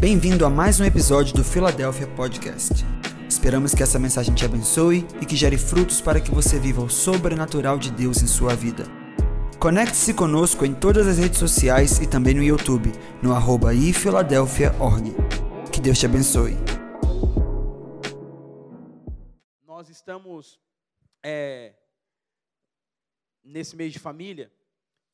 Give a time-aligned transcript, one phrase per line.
[0.00, 2.84] Bem-vindo a mais um episódio do Philadelphia Podcast.
[3.28, 6.90] Esperamos que essa mensagem te abençoe e que gere frutos para que você viva o
[6.90, 8.84] sobrenatural de Deus em sua vida.
[9.58, 15.14] Conecte-se conosco em todas as redes sociais e também no YouTube, no arroba ifiladelphia.org.
[15.72, 16.56] Que Deus te abençoe.
[19.64, 20.58] Nós estamos
[21.22, 21.72] é,
[23.42, 24.50] nesse mês de família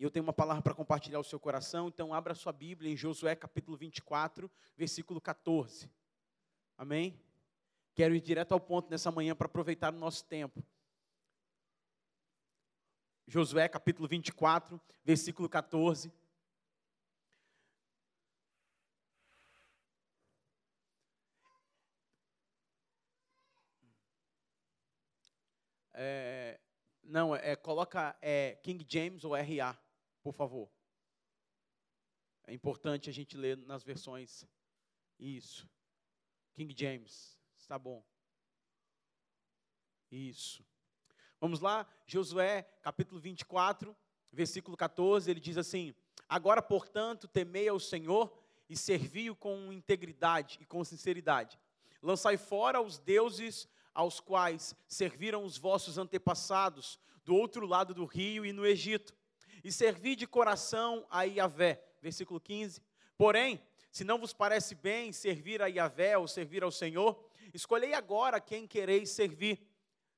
[0.01, 2.96] e eu tenho uma palavra para compartilhar ao seu coração, então abra sua Bíblia em
[2.96, 5.91] Josué capítulo 24, versículo 14.
[6.75, 7.22] Amém?
[7.95, 10.64] Quero ir direto ao ponto nessa manhã para aproveitar o nosso tempo.
[13.27, 16.11] Josué capítulo 24, versículo 14.
[25.93, 26.58] É,
[27.03, 29.79] não, é, coloca é, King James ou RA
[30.22, 30.70] por favor.
[32.47, 34.44] É importante a gente ler nas versões.
[35.19, 35.69] Isso.
[36.55, 37.38] King James.
[37.56, 38.04] Está bom.
[40.10, 40.64] Isso.
[41.40, 43.96] Vamos lá, Josué, capítulo 24,
[44.32, 45.94] versículo 14, ele diz assim:
[46.28, 48.36] Agora, portanto, temei ao Senhor
[48.68, 51.58] e servi-o com integridade e com sinceridade.
[52.02, 58.44] Lançai fora os deuses aos quais serviram os vossos antepassados do outro lado do rio
[58.44, 59.14] e no Egito
[59.62, 61.83] e servi de coração a Iavé.
[62.00, 62.83] Versículo 15.
[63.16, 68.41] Porém, se não vos parece bem servir a Iavé ou servir ao Senhor, escolhei agora
[68.41, 69.67] quem quereis servir.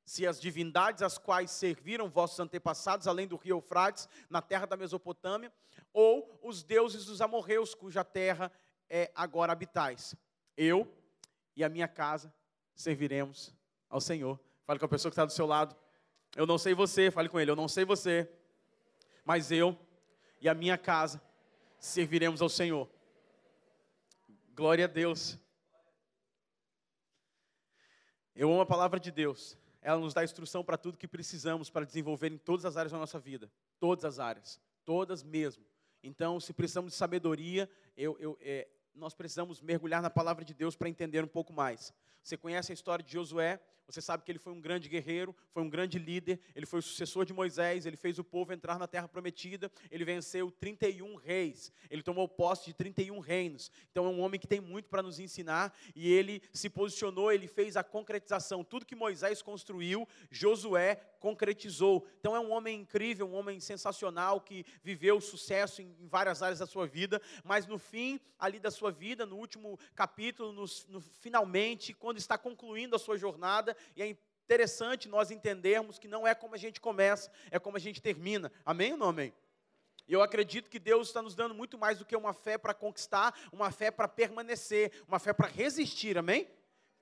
[0.05, 4.77] Se as divindades às quais serviram vossos antepassados, além do rio Eufrates, na terra da
[4.77, 5.53] Mesopotâmia,
[5.93, 8.51] ou os deuses dos amorreus, cuja terra
[8.91, 10.15] é agora habitais.
[10.57, 10.93] Eu
[11.55, 12.35] e a minha casa
[12.75, 13.55] serviremos
[13.89, 14.41] ao Senhor.
[14.65, 15.77] Fale com a pessoa que está do seu lado.
[16.35, 18.29] Eu não sei você, fale com ele, eu não sei você
[19.25, 19.79] mas eu
[20.41, 21.23] e a minha casa
[21.79, 22.89] serviremos ao Senhor.
[24.55, 25.39] Glória a Deus.
[28.35, 29.59] Eu amo a palavra de Deus.
[29.81, 32.99] Ela nos dá instrução para tudo que precisamos para desenvolver em todas as áreas da
[32.99, 33.51] nossa vida.
[33.81, 34.61] Todas as áreas.
[34.85, 35.65] Todas mesmo.
[36.03, 40.77] Então, se precisamos de sabedoria, eu, eu, é, nós precisamos mergulhar na palavra de Deus
[40.77, 41.93] para entender um pouco mais.
[42.23, 43.61] Você conhece a história de Josué?
[43.93, 46.83] Você sabe que ele foi um grande guerreiro, foi um grande líder, ele foi o
[46.83, 51.71] sucessor de Moisés, ele fez o povo entrar na terra prometida, ele venceu 31 reis,
[51.91, 53.71] ele tomou posse de 31 reinos.
[53.91, 57.47] Então é um homem que tem muito para nos ensinar e ele se posicionou, ele
[57.47, 58.65] fez a concretização.
[58.65, 62.05] Tudo que Moisés construiu, Josué concretizou.
[62.19, 66.67] Então é um homem incrível, um homem sensacional que viveu sucesso em, várias áreas da
[66.67, 71.95] sua vida, mas no fim ali da sua vida, no último capítulo, no, no finalmente,
[71.95, 76.55] quando está concluindo a sua jornada, e é interessante nós entendermos que não é como
[76.55, 78.53] a gente começa, é como a gente termina.
[78.65, 79.33] Amém ou não amém?
[80.09, 83.35] Eu acredito que Deus está nos dando muito mais do que uma fé para conquistar,
[83.53, 86.49] uma fé para permanecer, uma fé para resistir, amém?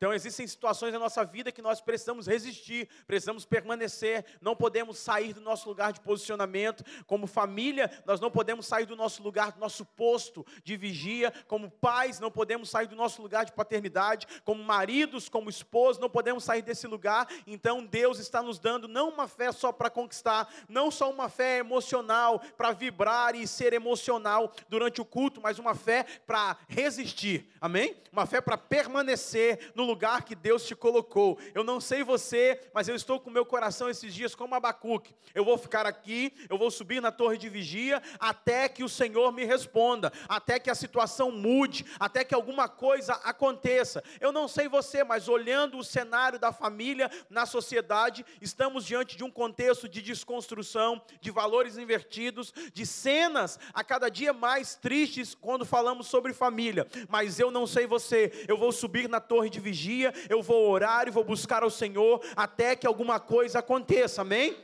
[0.01, 5.35] Então, existem situações na nossa vida que nós precisamos resistir, precisamos permanecer, não podemos sair
[5.35, 6.83] do nosso lugar de posicionamento.
[7.07, 11.31] Como família, nós não podemos sair do nosso lugar, do nosso posto de vigia.
[11.47, 14.27] Como pais, não podemos sair do nosso lugar de paternidade.
[14.43, 17.29] Como maridos, como esposos, não podemos sair desse lugar.
[17.47, 21.59] Então, Deus está nos dando não uma fé só para conquistar, não só uma fé
[21.59, 27.51] emocional, para vibrar e ser emocional durante o culto, mas uma fé para resistir.
[27.61, 27.95] Amém?
[28.11, 31.39] Uma fé para permanecer no lugar que Deus te colocou.
[31.53, 35.15] Eu não sei você, mas eu estou com meu coração esses dias como Abacuque.
[35.35, 39.33] Eu vou ficar aqui, eu vou subir na torre de vigia até que o Senhor
[39.33, 44.03] me responda, até que a situação mude, até que alguma coisa aconteça.
[44.21, 49.25] Eu não sei você, mas olhando o cenário da família na sociedade, estamos diante de
[49.25, 55.65] um contexto de desconstrução, de valores invertidos, de cenas a cada dia mais tristes quando
[55.65, 56.87] falamos sobre família.
[57.09, 60.71] Mas eu não sei você, eu vou subir na torre de vigia vigia, eu vou
[60.71, 64.55] orar e vou buscar ao Senhor até que alguma coisa aconteça, amém?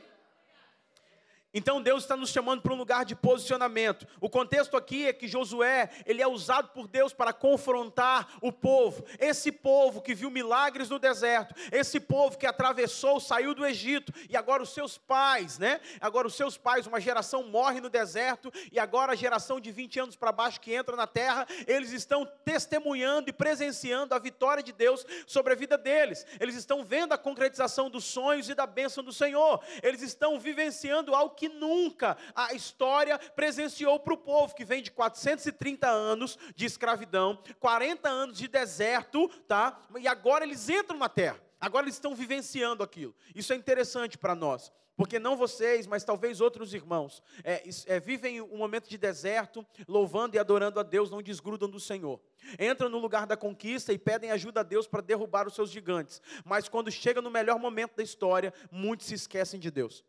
[1.57, 4.05] Então Deus está nos chamando para um lugar de posicionamento.
[4.21, 9.03] O contexto aqui é que Josué, ele é usado por Deus para confrontar o povo.
[9.19, 14.37] Esse povo que viu milagres no deserto, esse povo que atravessou, saiu do Egito, e
[14.37, 15.81] agora os seus pais, né?
[15.99, 19.99] Agora os seus pais, uma geração morre no deserto, e agora a geração de 20
[19.99, 24.71] anos para baixo que entra na terra, eles estão testemunhando e presenciando a vitória de
[24.71, 26.23] Deus sobre a vida deles.
[26.39, 29.59] Eles estão vendo a concretização dos sonhos e da bênção do Senhor.
[29.81, 34.83] Eles estão vivenciando algo que que nunca a história presenciou para o povo, que vem
[34.83, 39.79] de 430 anos de escravidão, 40 anos de deserto, tá?
[39.99, 41.41] E agora eles entram na terra.
[41.59, 43.15] Agora eles estão vivenciando aquilo.
[43.33, 44.71] Isso é interessante para nós.
[44.95, 50.35] porque não vocês, mas talvez outros irmãos, é, é, vivem um momento de deserto, louvando
[50.35, 52.19] e adorando a Deus, não desgrudam do Senhor.
[52.59, 56.19] Entram no lugar da conquista e pedem ajuda a Deus para derrubar os seus gigantes.
[56.43, 60.03] Mas quando chega no melhor momento da história, muitos se esquecem de Deus.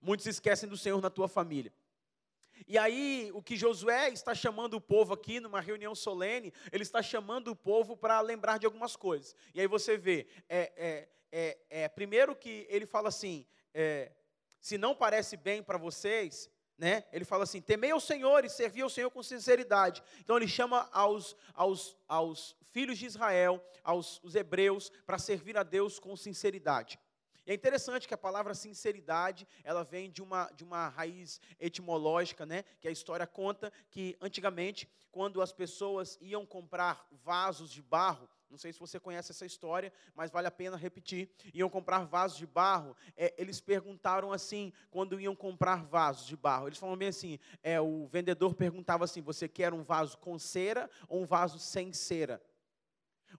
[0.00, 1.72] Muitos esquecem do Senhor na tua família.
[2.66, 7.02] E aí, o que Josué está chamando o povo aqui, numa reunião solene, ele está
[7.02, 9.34] chamando o povo para lembrar de algumas coisas.
[9.54, 14.12] E aí você vê, é, é, é, é primeiro que ele fala assim: é,
[14.60, 17.04] se não parece bem para vocês, né?
[17.12, 20.02] Ele fala assim: temei ao Senhor e servi ao Senhor com sinceridade.
[20.20, 25.62] Então ele chama aos, aos, aos filhos de Israel, aos os hebreus, para servir a
[25.62, 26.98] Deus com sinceridade.
[27.50, 32.62] É interessante que a palavra sinceridade, ela vem de uma, de uma raiz etimológica, né?
[32.80, 38.56] Que a história conta que antigamente, quando as pessoas iam comprar vasos de barro, não
[38.56, 41.28] sei se você conhece essa história, mas vale a pena repetir.
[41.52, 42.96] Iam comprar vasos de barro.
[43.16, 46.68] É, eles perguntaram assim, quando iam comprar vasos de barro.
[46.68, 50.88] Eles falaram bem assim: é, o vendedor perguntava assim: você quer um vaso com cera
[51.08, 52.40] ou um vaso sem cera?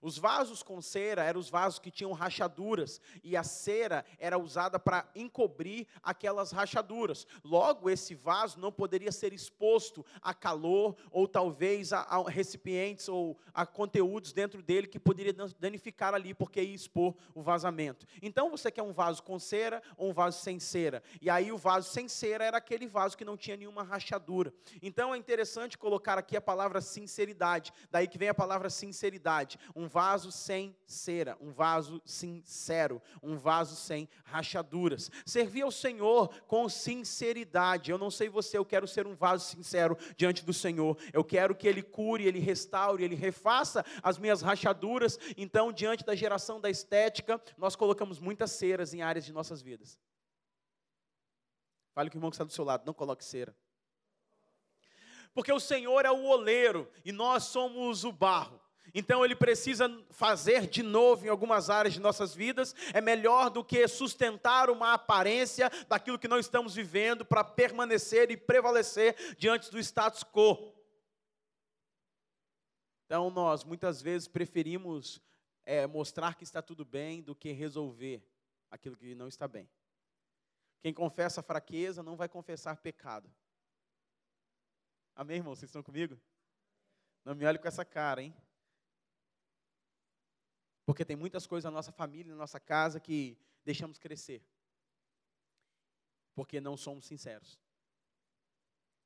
[0.02, 4.76] Os vasos com cera eram os vasos que tinham rachaduras, e a cera era usada
[4.78, 7.24] para encobrir aquelas rachaduras.
[7.44, 13.38] Logo, esse vaso não poderia ser exposto a calor, ou talvez a, a recipientes ou
[13.54, 18.04] a conteúdos dentro dele que poderia danificar ali, porque ia expor o vazamento.
[18.20, 21.00] Então, você quer um vaso com cera ou um vaso sem cera?
[21.20, 24.52] E aí, o vaso sem cera era aquele vaso que não tinha nenhuma rachadura.
[24.82, 29.58] Então, é interessante colocar aqui a palavra sinceridade, daí que vem a palavra sinceridade.
[29.76, 35.10] Um vaso sem cera, um vaso sincero, um vaso sem rachaduras.
[35.26, 37.90] Servir ao Senhor com sinceridade.
[37.90, 40.96] Eu não sei você, eu quero ser um vaso sincero diante do Senhor.
[41.12, 45.18] Eu quero que Ele cure, Ele restaure, Ele refaça as minhas rachaduras.
[45.36, 49.98] Então, diante da geração da estética, nós colocamos muitas ceras em áreas de nossas vidas.
[51.92, 53.54] Fale com o irmão que está do seu lado, não coloque cera.
[55.34, 58.61] Porque o Senhor é o oleiro e nós somos o barro.
[58.94, 63.64] Então ele precisa fazer de novo em algumas áreas de nossas vidas, é melhor do
[63.64, 69.78] que sustentar uma aparência daquilo que nós estamos vivendo para permanecer e prevalecer diante do
[69.78, 70.74] status quo.
[73.06, 75.22] Então nós muitas vezes preferimos
[75.64, 78.22] é, mostrar que está tudo bem do que resolver
[78.70, 79.68] aquilo que não está bem.
[80.82, 83.32] Quem confessa fraqueza não vai confessar pecado.
[85.14, 85.54] Amém, irmão?
[85.54, 86.18] Vocês estão comigo?
[87.24, 88.34] Não me olhe com essa cara, hein?
[90.84, 94.42] Porque tem muitas coisas na nossa família, na nossa casa, que deixamos crescer.
[96.34, 97.58] Porque não somos sinceros.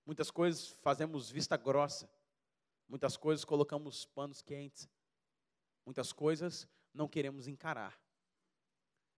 [0.05, 2.08] Muitas coisas fazemos vista grossa.
[2.88, 4.88] Muitas coisas colocamos panos quentes.
[5.84, 8.00] Muitas coisas não queremos encarar.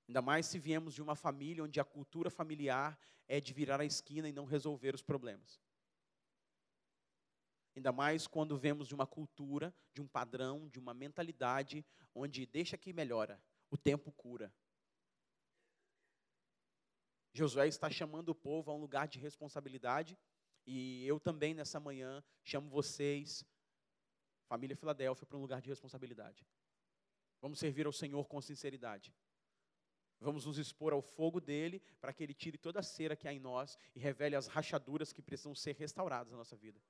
[0.09, 3.85] Ainda mais se viemos de uma família onde a cultura familiar é de virar a
[3.85, 5.61] esquina e não resolver os problemas.
[7.79, 12.77] Ainda mais quando vemos de uma cultura, de um padrão, de uma mentalidade onde deixa
[12.77, 13.41] que melhora,
[13.71, 14.53] o tempo cura.
[17.33, 20.19] Josué está chamando o povo a um lugar de responsabilidade
[20.67, 23.45] e eu também nessa manhã chamo vocês,
[24.49, 26.45] família Filadélfia, para um lugar de responsabilidade.
[27.41, 29.15] Vamos servir ao Senhor com sinceridade.
[30.19, 33.33] Vamos nos expor ao fogo dele para que ele tire toda a cera que há
[33.33, 36.83] em nós e revele as rachaduras que precisam ser restauradas na nossa vida.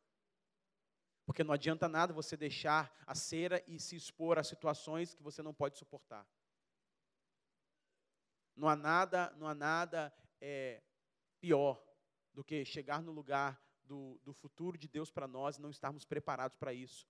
[1.28, 5.42] Porque não adianta nada você deixar a cera e se expor a situações que você
[5.42, 6.26] não pode suportar.
[8.56, 10.82] Não há nada, não há nada é,
[11.38, 11.84] pior
[12.32, 16.06] do que chegar no lugar do, do futuro de Deus para nós e não estarmos
[16.06, 17.06] preparados para isso.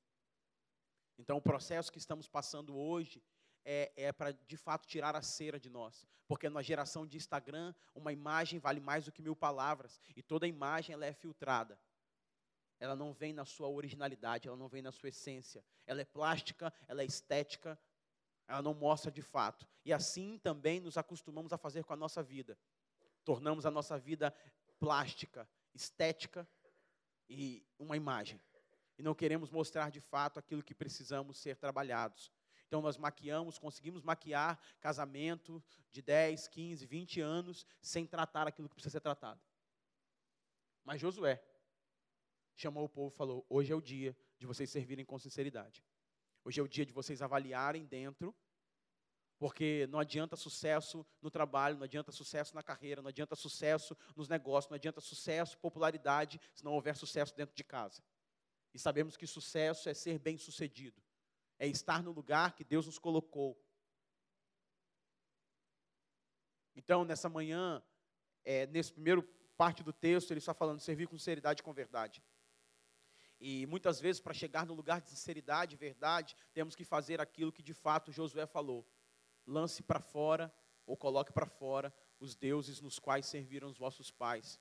[1.17, 3.23] Então, o processo que estamos passando hoje
[3.65, 6.05] é, é para, de fato, tirar a cera de nós.
[6.27, 10.01] Porque na geração de Instagram, uma imagem vale mais do que mil palavras.
[10.17, 11.79] E toda imagem ela é filtrada
[12.81, 15.65] ela não vem na sua originalidade, ela não vem na sua essência.
[15.87, 17.79] Ela é plástica, ela é estética,
[18.47, 19.67] ela não mostra de fato.
[19.85, 22.59] E assim também nos acostumamos a fazer com a nossa vida.
[23.25, 24.35] Tornamos a nossa vida
[24.79, 26.49] plástica, estética
[27.29, 28.41] e uma imagem.
[28.97, 32.33] E não queremos mostrar de fato aquilo que precisamos ser trabalhados.
[32.67, 38.75] Então nós maquiamos, conseguimos maquiar casamento de 10, 15, 20 anos sem tratar aquilo que
[38.75, 39.41] precisa ser tratado.
[40.85, 41.43] Mas Josué,
[42.63, 45.85] chamou o povo e falou: hoje é o dia de vocês servirem com sinceridade.
[46.45, 48.35] Hoje é o dia de vocês avaliarem dentro,
[49.39, 54.29] porque não adianta sucesso no trabalho, não adianta sucesso na carreira, não adianta sucesso nos
[54.29, 58.03] negócios, não adianta sucesso, popularidade, se não houver sucesso dentro de casa.
[58.75, 61.03] E sabemos que sucesso é ser bem-sucedido,
[61.59, 63.61] é estar no lugar que Deus nos colocou.
[66.75, 67.83] Então, nessa manhã,
[68.45, 69.23] é, nesse primeiro
[69.57, 72.23] parte do texto, ele está falando servir com sinceridade e com verdade.
[73.41, 77.53] E muitas vezes, para chegar no lugar de sinceridade e verdade, temos que fazer aquilo
[77.53, 78.87] que de fato Josué falou:
[79.47, 80.53] lance para fora,
[80.85, 84.61] ou coloque para fora, os deuses nos quais serviram os vossos pais.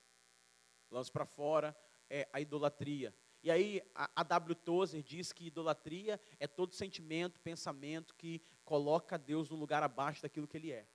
[0.92, 1.76] Lance para fora
[2.10, 3.16] é, a idolatria.
[3.44, 4.56] E aí, a, a W.
[4.56, 10.48] Tozer diz que idolatria é todo sentimento, pensamento que coloca Deus no lugar abaixo daquilo
[10.48, 10.88] que Ele é.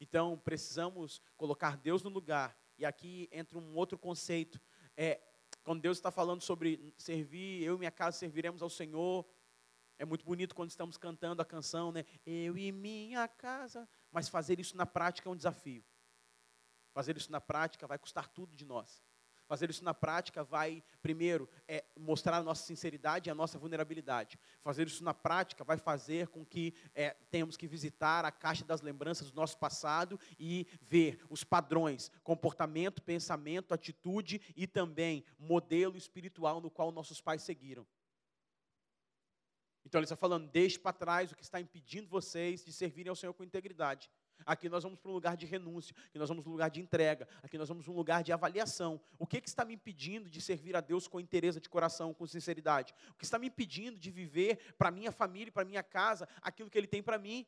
[0.00, 2.58] Então, precisamos colocar Deus no lugar.
[2.78, 4.60] E aqui entra um outro conceito.
[4.96, 5.20] É,
[5.66, 9.26] quando Deus está falando sobre servir, eu e minha casa serviremos ao Senhor.
[9.98, 12.04] É muito bonito quando estamos cantando a canção, né?
[12.24, 13.88] Eu e minha casa.
[14.12, 15.84] Mas fazer isso na prática é um desafio.
[16.92, 19.02] Fazer isso na prática vai custar tudo de nós.
[19.46, 24.38] Fazer isso na prática vai, primeiro, é, mostrar a nossa sinceridade e a nossa vulnerabilidade.
[24.60, 28.80] Fazer isso na prática vai fazer com que é, tenhamos que visitar a caixa das
[28.80, 36.60] lembranças do nosso passado e ver os padrões, comportamento, pensamento, atitude e também modelo espiritual
[36.60, 37.86] no qual nossos pais seguiram.
[39.86, 43.14] Então ele está falando, deixe para trás o que está impedindo vocês de servirem ao
[43.14, 44.10] Senhor com integridade.
[44.44, 46.80] Aqui nós vamos para um lugar de renúncia, aqui nós vamos para um lugar de
[46.80, 49.00] entrega, aqui nós vamos para um lugar de avaliação.
[49.18, 52.26] O que, que está me impedindo de servir a Deus com interesse de coração, com
[52.26, 52.94] sinceridade?
[53.10, 56.78] O que está me impedindo de viver para minha família, para minha casa, aquilo que
[56.78, 57.46] Ele tem para mim?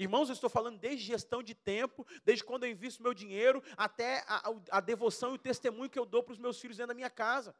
[0.00, 4.24] Irmãos, eu estou falando desde gestão de tempo, desde quando eu invisto meu dinheiro, até
[4.26, 6.94] a, a, devoção e o testemunho que eu dou para os meus filhos dentro da
[6.94, 7.54] minha casa.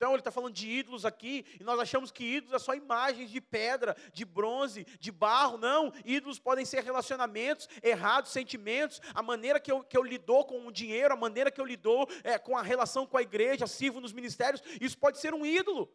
[0.00, 3.30] Então ele está falando de ídolos aqui, e nós achamos que ídolos é só imagens
[3.30, 5.58] de pedra, de bronze, de barro.
[5.58, 10.66] Não, ídolos podem ser relacionamentos errados, sentimentos, a maneira que eu, que eu lidou com
[10.66, 14.00] o dinheiro, a maneira que eu lidou é, com a relação com a igreja, sirvo
[14.00, 15.92] nos ministérios, isso pode ser um ídolo.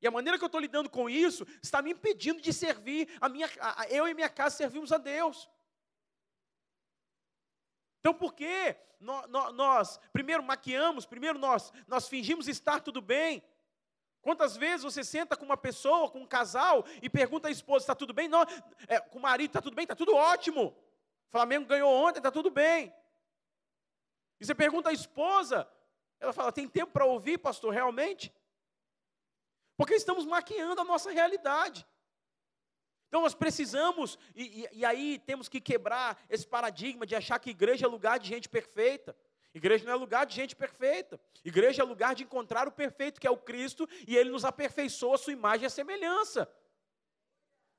[0.00, 3.28] E a maneira que eu estou lidando com isso está me impedindo de servir, a
[3.28, 5.50] minha, a, eu e minha casa servimos a Deus.
[8.04, 13.42] Então, por que nós, nós, primeiro maquiamos, primeiro nós, nós fingimos estar tudo bem?
[14.20, 17.94] Quantas vezes você senta com uma pessoa, com um casal, e pergunta à esposa: está
[17.94, 18.28] tudo bem?
[18.28, 18.42] Não,
[18.86, 19.84] é, com o marido, está tudo bem?
[19.84, 20.66] Está tudo ótimo.
[20.66, 22.94] O Flamengo ganhou ontem, está tudo bem.
[24.38, 25.66] E você pergunta à esposa,
[26.20, 28.30] ela fala: tem tempo para ouvir, pastor, realmente?
[29.78, 31.86] Porque estamos maquiando a nossa realidade.
[33.08, 37.50] Então nós precisamos, e, e, e, aí temos que quebrar esse paradigma de achar que
[37.50, 39.16] igreja é lugar de gente perfeita.
[39.54, 41.20] Igreja não é lugar de gente perfeita.
[41.44, 45.14] Igreja é lugar de encontrar o perfeito, que é o Cristo, e Ele nos aperfeiçoa
[45.14, 46.52] a sua imagem e a semelhança.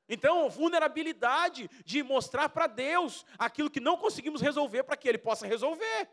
[0.08, 5.46] Então, vulnerabilidade de mostrar para Deus aquilo que não conseguimos resolver para que Ele possa
[5.46, 6.10] resolver.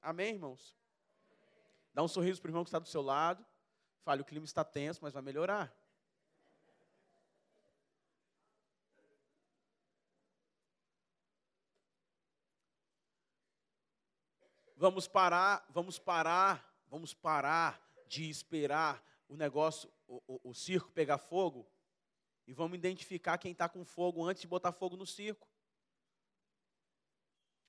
[0.00, 0.74] Amém, irmãos?
[1.92, 3.44] Dá um sorriso para o irmão que está do seu lado.
[4.02, 5.74] Fale, o clima está tenso, mas vai melhorar.
[14.80, 21.18] Vamos parar, vamos parar, vamos parar de esperar o negócio, o, o, o circo pegar
[21.18, 21.68] fogo
[22.46, 25.46] e vamos identificar quem está com fogo antes de botar fogo no circo.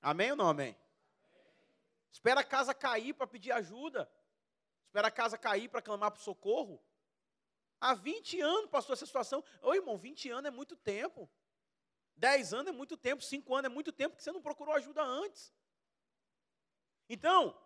[0.00, 0.74] Amém ou não amém?
[2.10, 4.10] Espera a casa cair para pedir ajuda.
[4.86, 6.82] Espera a casa cair para clamar por socorro.
[7.78, 9.44] Há 20 anos passou essa situação.
[9.60, 11.28] Ô irmão, 20 anos é muito tempo.
[12.16, 13.22] 10 anos é muito tempo.
[13.22, 15.52] 5 anos é muito tempo que você não procurou ajuda antes.
[17.08, 17.56] Então,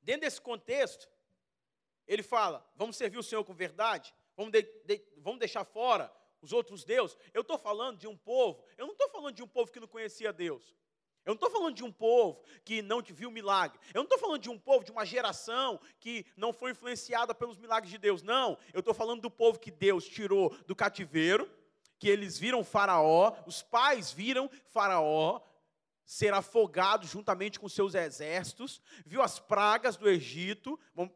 [0.00, 1.08] dentro desse contexto,
[2.06, 6.52] ele fala: vamos servir o Senhor com verdade, vamos, de, de, vamos deixar fora os
[6.52, 7.16] outros deuses.
[7.32, 9.88] Eu estou falando de um povo, eu não estou falando de um povo que não
[9.88, 10.74] conhecia Deus.
[11.24, 13.78] Eu não estou falando de um povo que não viu milagre.
[13.94, 17.56] Eu não estou falando de um povo, de uma geração que não foi influenciada pelos
[17.56, 18.24] milagres de Deus.
[18.24, 18.58] Não.
[18.72, 21.48] Eu estou falando do povo que Deus tirou do cativeiro,
[21.96, 25.40] que eles viram Faraó, os pais viram Faraó,
[26.04, 30.78] ser afogado juntamente com seus exércitos, viu as pragas do Egito.
[30.94, 31.12] Vamos,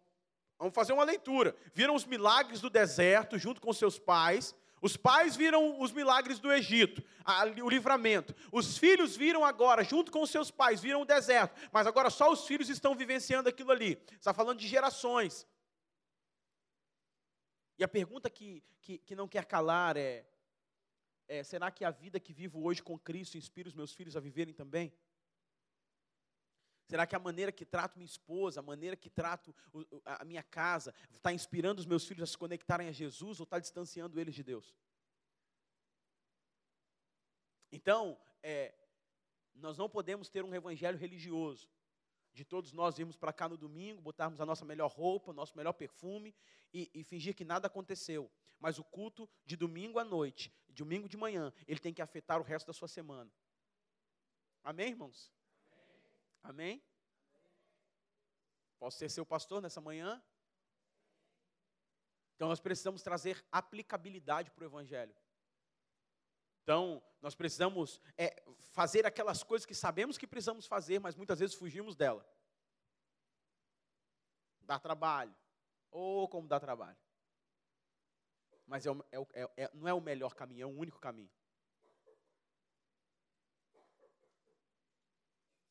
[0.73, 1.57] fazer uma leitura.
[1.75, 4.55] Viram os milagres do deserto junto com seus pais.
[4.81, 7.03] Os pais viram os milagres do Egito,
[7.63, 8.35] o livramento.
[8.53, 11.59] Os filhos viram agora, junto com seus pais, viram o deserto.
[11.73, 14.01] Mas agora só os filhos estão vivenciando aquilo ali.
[14.13, 15.47] Está falando de gerações.
[17.79, 20.27] E a pergunta que, que, que não quer calar é:
[21.29, 24.21] é, será que a vida que vivo hoje com Cristo inspira os meus filhos a
[24.21, 24.93] viverem também?
[26.87, 29.55] Será que a maneira que trato minha esposa, a maneira que trato
[30.05, 33.59] a minha casa, está inspirando os meus filhos a se conectarem a Jesus ou está
[33.59, 34.73] distanciando eles de Deus?
[37.73, 38.73] Então, é,
[39.53, 41.69] nós não podemos ter um evangelho religioso,
[42.33, 45.73] de todos nós irmos para cá no domingo, botarmos a nossa melhor roupa, nosso melhor
[45.73, 46.35] perfume
[46.73, 48.31] e, e fingir que nada aconteceu.
[48.61, 52.45] mas o culto de domingo à noite, domingo de manhã, ele tem que afetar o
[52.45, 53.31] resto da sua semana.
[54.63, 55.33] Amém, irmãos?
[56.43, 56.83] Amém?
[58.79, 60.23] Posso ser seu pastor nessa manhã?
[62.35, 65.17] Então nós precisamos trazer aplicabilidade para o Evangelho.
[66.63, 68.43] Então, nós precisamos é,
[68.73, 72.29] fazer aquelas coisas que sabemos que precisamos fazer, mas muitas vezes fugimos dela.
[74.63, 75.35] Dá trabalho.
[75.93, 76.99] Ou oh, como dá trabalho.
[78.67, 78.91] Mas é,
[79.33, 81.31] é, é, não é o melhor caminho, é o único caminho.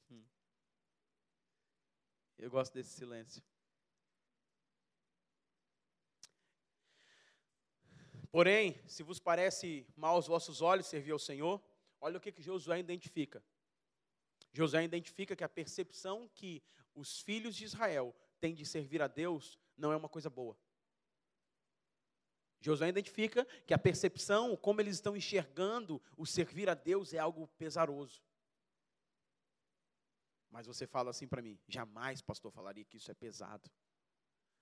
[0.10, 0.26] Hum.
[2.38, 3.44] Eu gosto desse silêncio.
[8.32, 11.64] Porém, se vos parece mal aos vossos olhos servir ao Senhor,
[12.02, 13.44] olha o que, que Josué identifica.
[14.52, 16.62] Josué identifica que a percepção que
[16.94, 20.58] os filhos de Israel têm de servir a Deus não é uma coisa boa.
[22.66, 27.48] Josué identifica que a percepção, como eles estão enxergando o servir a Deus é algo
[27.60, 28.24] pesaroso.
[30.50, 33.70] Mas você fala assim para mim, jamais, pastor, falaria que isso é pesado.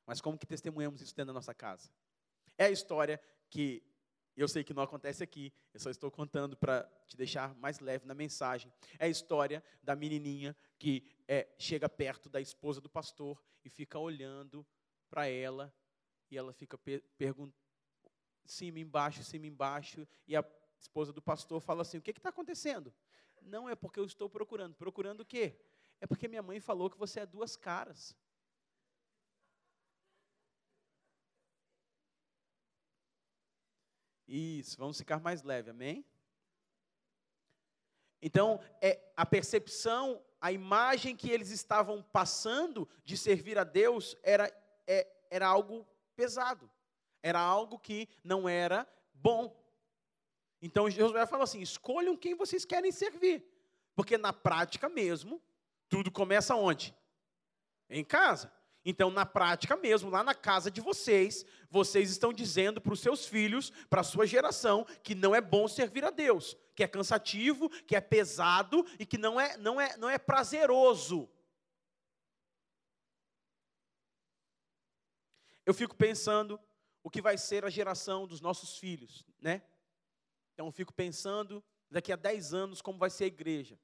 [0.05, 1.89] Mas como que testemunhamos isso dentro da nossa casa?
[2.57, 3.81] É a história que
[4.35, 8.05] eu sei que não acontece aqui, eu só estou contando para te deixar mais leve
[8.05, 8.69] na mensagem.
[8.99, 13.97] É a história da menininha que é, chega perto da esposa do pastor e fica
[13.97, 14.67] olhando
[15.09, 15.73] para ela
[16.29, 16.77] e ela fica
[17.17, 17.62] perguntando,
[18.45, 20.43] cima embaixo, cima embaixo, e a
[20.79, 22.93] esposa do pastor fala assim: O que está acontecendo?
[23.41, 24.75] Não é porque eu estou procurando.
[24.75, 25.59] Procurando o quê?
[25.99, 28.15] É porque minha mãe falou que você é duas caras.
[34.27, 36.03] Isso, vamos ficar mais leve, amém?
[38.21, 44.51] Então, é a percepção, a imagem que eles estavam passando de servir a Deus era,
[44.87, 45.85] é, era algo
[46.15, 46.71] pesado,
[47.23, 49.55] era algo que não era bom.
[50.61, 53.43] Então, Josué falou assim: escolham quem vocês querem servir,
[53.95, 55.41] porque na prática mesmo,
[55.87, 56.93] tudo começa onde?
[57.89, 58.51] Em casa.
[58.85, 63.25] Então, na prática mesmo, lá na casa de vocês, vocês estão dizendo para os seus
[63.25, 67.69] filhos, para a sua geração, que não é bom servir a Deus, que é cansativo,
[67.85, 71.29] que é pesado e que não é, não é, não é prazeroso.
[75.65, 76.59] Eu fico pensando
[77.03, 79.61] o que vai ser a geração dos nossos filhos, né?
[80.53, 83.77] Então, eu fico pensando daqui a 10 anos como vai ser a igreja.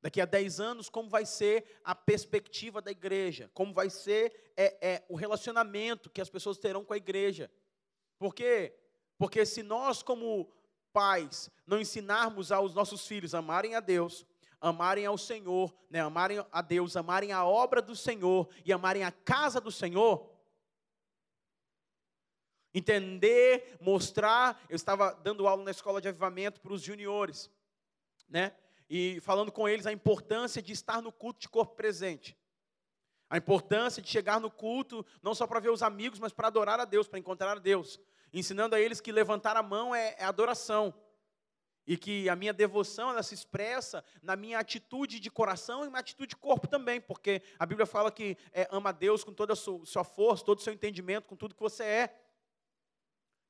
[0.00, 3.50] Daqui a 10 anos, como vai ser a perspectiva da igreja?
[3.54, 7.50] Como vai ser é, é, o relacionamento que as pessoas terão com a igreja?
[8.18, 8.76] Por quê?
[9.16, 10.52] Porque se nós, como
[10.92, 14.26] pais, não ensinarmos aos nossos filhos a amarem a Deus,
[14.60, 19.12] amarem ao Senhor, né, amarem a Deus, amarem a obra do Senhor e amarem a
[19.12, 20.31] casa do Senhor,
[22.74, 24.60] entender, mostrar.
[24.68, 27.50] Eu estava dando aula na escola de avivamento para os juniores,
[28.28, 28.52] né?
[28.94, 32.36] e falando com eles a importância de estar no culto de corpo presente.
[33.30, 36.78] A importância de chegar no culto, não só para ver os amigos, mas para adorar
[36.78, 37.98] a Deus, para encontrar a Deus.
[38.30, 40.92] Ensinando a eles que levantar a mão é, é adoração.
[41.86, 46.00] E que a minha devoção, ela se expressa na minha atitude de coração e na
[46.00, 47.00] atitude de corpo também.
[47.00, 50.44] Porque a Bíblia fala que é, ama a Deus com toda a sua, sua, força,
[50.44, 52.21] todo o seu entendimento, com tudo que você é.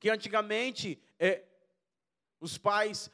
[0.02, 1.44] Que antigamente, é,
[2.40, 3.08] os pais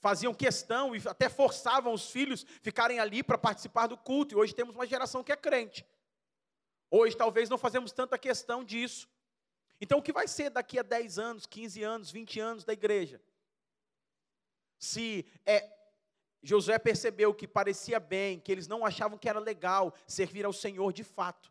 [0.00, 4.34] faziam questão e até forçavam os filhos ficarem ali para participar do culto.
[4.34, 5.86] E hoje temos uma geração que é crente.
[6.90, 9.08] Hoje talvez não fazemos tanta questão disso.
[9.80, 13.18] Então o que vai ser daqui a 10 anos, 15 anos, 20 anos da igreja?
[14.78, 15.74] Se é,
[16.42, 20.92] Josué percebeu que parecia bem, que eles não achavam que era legal servir ao Senhor
[20.92, 21.50] de fato.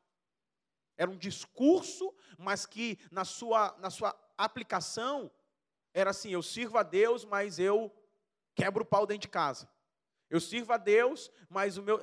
[0.96, 5.32] Era um discurso, mas que na sua, na sua aplicação
[5.94, 7.92] era assim: eu sirvo a Deus, mas eu
[8.56, 9.70] quebro o pau dentro de casa.
[10.30, 12.00] Eu sirvo a Deus, mas o meu,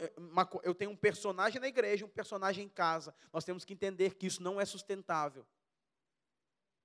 [0.62, 3.14] eu tenho um personagem na igreja, um personagem em casa.
[3.32, 5.46] Nós temos que entender que isso não é sustentável.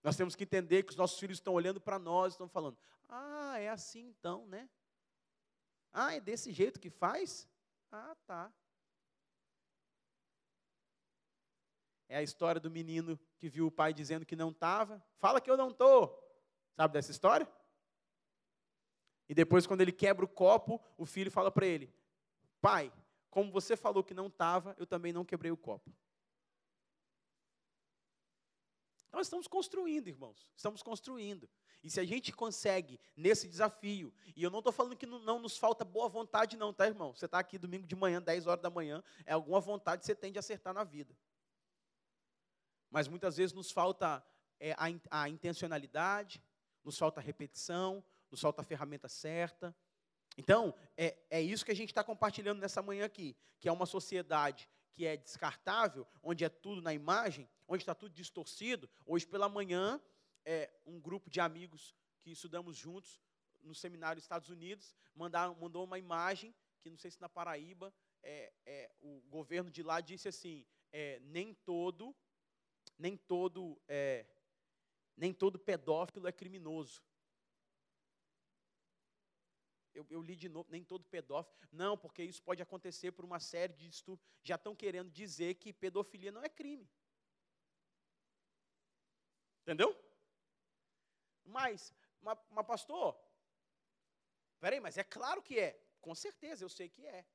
[0.03, 3.57] Nós temos que entender que os nossos filhos estão olhando para nós, estão falando: ah,
[3.57, 4.69] é assim então, né?
[5.91, 7.47] Ah, é desse jeito que faz?
[7.91, 8.53] Ah, tá.
[12.07, 15.03] É a história do menino que viu o pai dizendo que não estava.
[15.17, 16.21] Fala que eu não estou.
[16.75, 17.49] Sabe dessa história?
[19.27, 21.93] E depois, quando ele quebra o copo, o filho fala para ele:
[22.61, 22.91] Pai,
[23.29, 25.91] como você falou que não estava, eu também não quebrei o copo.
[29.11, 30.51] Nós estamos construindo, irmãos.
[30.55, 31.49] Estamos construindo.
[31.83, 35.39] E se a gente consegue nesse desafio, e eu não estou falando que não, não,
[35.39, 37.15] nos falta boa vontade, não, tá, irmão?
[37.15, 40.15] Você está aqui domingo de manhã, 10 horas da manhã, é alguma vontade que você
[40.15, 41.15] tem de acertar na vida.
[42.89, 44.23] Mas muitas vezes nos falta
[44.59, 46.43] é, a, a intencionalidade,
[46.83, 49.75] nos falta a repetição, nos falta a ferramenta certa.
[50.37, 53.85] Então, é, é isso que a gente está compartilhando nessa manhã aqui, que é uma
[53.85, 58.89] sociedade que é descartável, onde é tudo na imagem, onde está tudo distorcido.
[59.05, 60.01] Hoje pela manhã,
[60.45, 63.21] é, um grupo de amigos que estudamos juntos
[63.61, 67.93] no seminário dos Estados Unidos mandaram, mandou uma imagem que não sei se na Paraíba
[68.23, 72.15] é, é, o governo de lá disse assim: é, nem todo,
[72.99, 74.25] nem todo, é,
[75.15, 77.01] nem todo pedófilo é criminoso.
[79.93, 81.57] Eu, eu, li de novo, nem todo pedófilo.
[81.71, 84.29] Não, porque isso pode acontecer por uma série de estupros.
[84.43, 86.87] Já estão querendo dizer que pedofilia não é crime.
[89.61, 89.97] Entendeu?
[91.43, 93.19] Mas, mas, mas pastor,
[94.59, 95.81] peraí, mas é claro que é.
[95.99, 97.25] Com certeza, eu sei que é.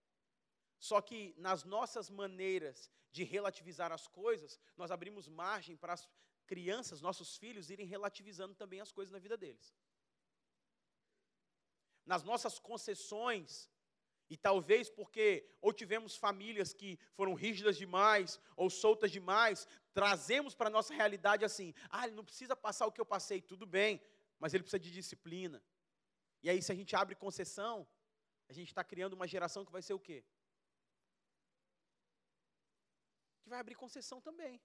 [0.88, 6.06] Só que nas nossas maneiras de relativizar as coisas, nós abrimos margem para as
[6.46, 9.74] crianças, nossos filhos, irem relativizando também as coisas na vida deles.
[12.04, 13.70] Nas nossas concessões,
[14.28, 20.68] e talvez porque ou tivemos famílias que foram rígidas demais ou soltas demais, trazemos para
[20.68, 24.02] a nossa realidade assim: ah, ele não precisa passar o que eu passei, tudo bem,
[24.38, 25.64] mas ele precisa de disciplina.
[26.42, 27.88] E aí, se a gente abre concessão,
[28.50, 30.22] a gente está criando uma geração que vai ser o quê?
[33.44, 34.60] Que vai abrir concessão também.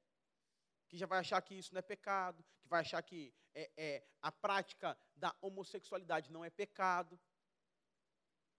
[0.87, 4.07] Que já vai achar que isso não é pecado, que vai achar que é, é
[4.21, 7.19] a prática da homossexualidade não é pecado.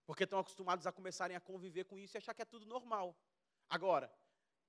[0.07, 3.19] Porque estão acostumados a começarem a conviver com isso e achar que é tudo normal.
[3.69, 4.13] Agora,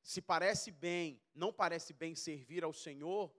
[0.01, 3.31] se parece bem, não parece bem servir ao Senhor,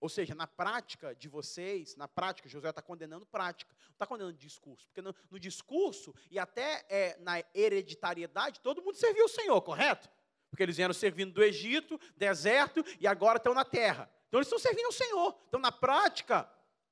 [0.00, 4.36] ou seja, na prática de vocês, na prática, Josué está condenando prática, não está condenando
[4.36, 4.86] discurso.
[4.86, 10.10] Porque no, no discurso e até é, na hereditariedade, todo mundo serviu o Senhor, correto?
[10.50, 14.10] Porque eles vieram servindo do Egito, deserto, e agora estão na terra.
[14.28, 15.36] Então eles estão servindo o Senhor.
[15.48, 16.50] Então, na prática,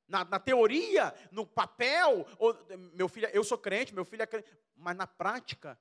[0.08, 2.56] na, na teoria, no papel, ou,
[2.94, 5.78] meu filho, eu sou crente, meu filho é crente, mas na prática,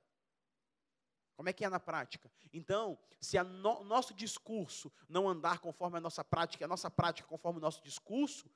[1.34, 2.30] como é que é na prática?
[2.52, 7.28] Então, se o no, nosso discurso não andar conforme a nossa prática, a nossa prática
[7.28, 8.50] conforme o nosso discurso,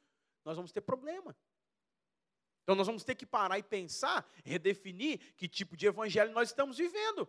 [0.45, 1.37] nós vamos ter problema.
[2.63, 6.79] Então, nós vamos ter que parar e pensar, redefinir que tipo de evangelho nós estamos
[6.79, 7.29] vivendo.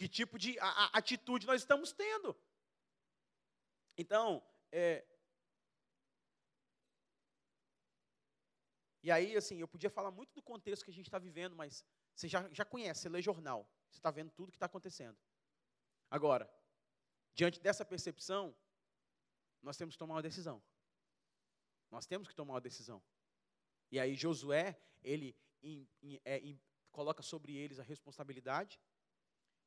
[0.00, 0.56] Que tipo de
[0.94, 2.34] atitude nós estamos tendo.
[3.98, 5.04] Então, é,
[9.02, 11.84] E aí, assim, eu podia falar muito do contexto que a gente está vivendo, mas
[12.14, 15.18] você já, já conhece, você lê jornal, você está vendo tudo que está acontecendo.
[16.10, 16.50] Agora,
[17.34, 18.54] diante dessa percepção,
[19.62, 20.62] nós temos que tomar uma decisão.
[21.90, 23.02] Nós temos que tomar uma decisão.
[23.90, 26.60] E aí Josué, ele in, in, é, in,
[26.90, 28.78] coloca sobre eles a responsabilidade.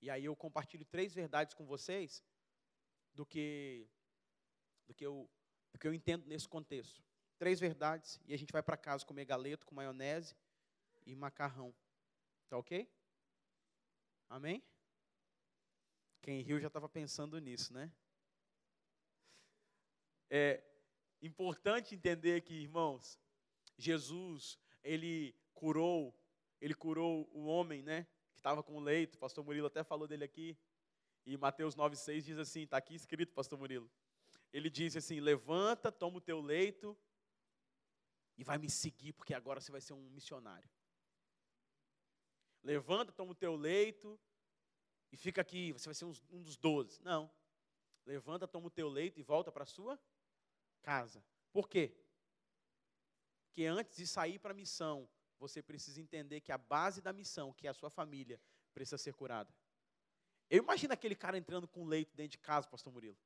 [0.03, 2.21] E aí eu compartilho três verdades com vocês
[3.13, 3.87] do que
[4.85, 5.29] do que eu
[5.71, 7.01] do que eu entendo nesse contexto.
[7.37, 10.35] Três verdades e a gente vai para casa comer galeto com maionese
[11.05, 11.73] e macarrão.
[12.49, 12.91] Tá ok?
[14.27, 14.61] Amém?
[16.21, 17.89] Quem riu já estava pensando nisso, né?
[20.29, 20.61] É
[21.21, 23.17] importante entender aqui, irmãos,
[23.77, 26.13] Jesus, ele curou,
[26.59, 28.05] ele curou o homem, né?
[28.33, 30.57] Que estava com o leito, pastor Murilo até falou dele aqui.
[31.25, 33.89] E Mateus 9,6 diz assim, está aqui escrito, pastor Murilo.
[34.53, 36.95] Ele diz assim: levanta, toma o teu leito
[38.37, 40.69] e vai me seguir, porque agora você vai ser um missionário.
[42.61, 44.19] Levanta, toma o teu leito
[45.11, 47.01] e fica aqui, você vai ser um dos doze.
[47.01, 47.31] Não.
[48.05, 49.99] Levanta, toma o teu leito e volta para a sua
[50.81, 51.25] casa.
[51.51, 51.95] Por quê?
[53.45, 55.09] Porque antes de sair para a missão,
[55.47, 58.39] você precisa entender que a base da missão, que é a sua família,
[58.73, 59.53] precisa ser curada.
[60.49, 63.17] Eu imagino aquele cara entrando com leito dentro de casa, pastor Murilo.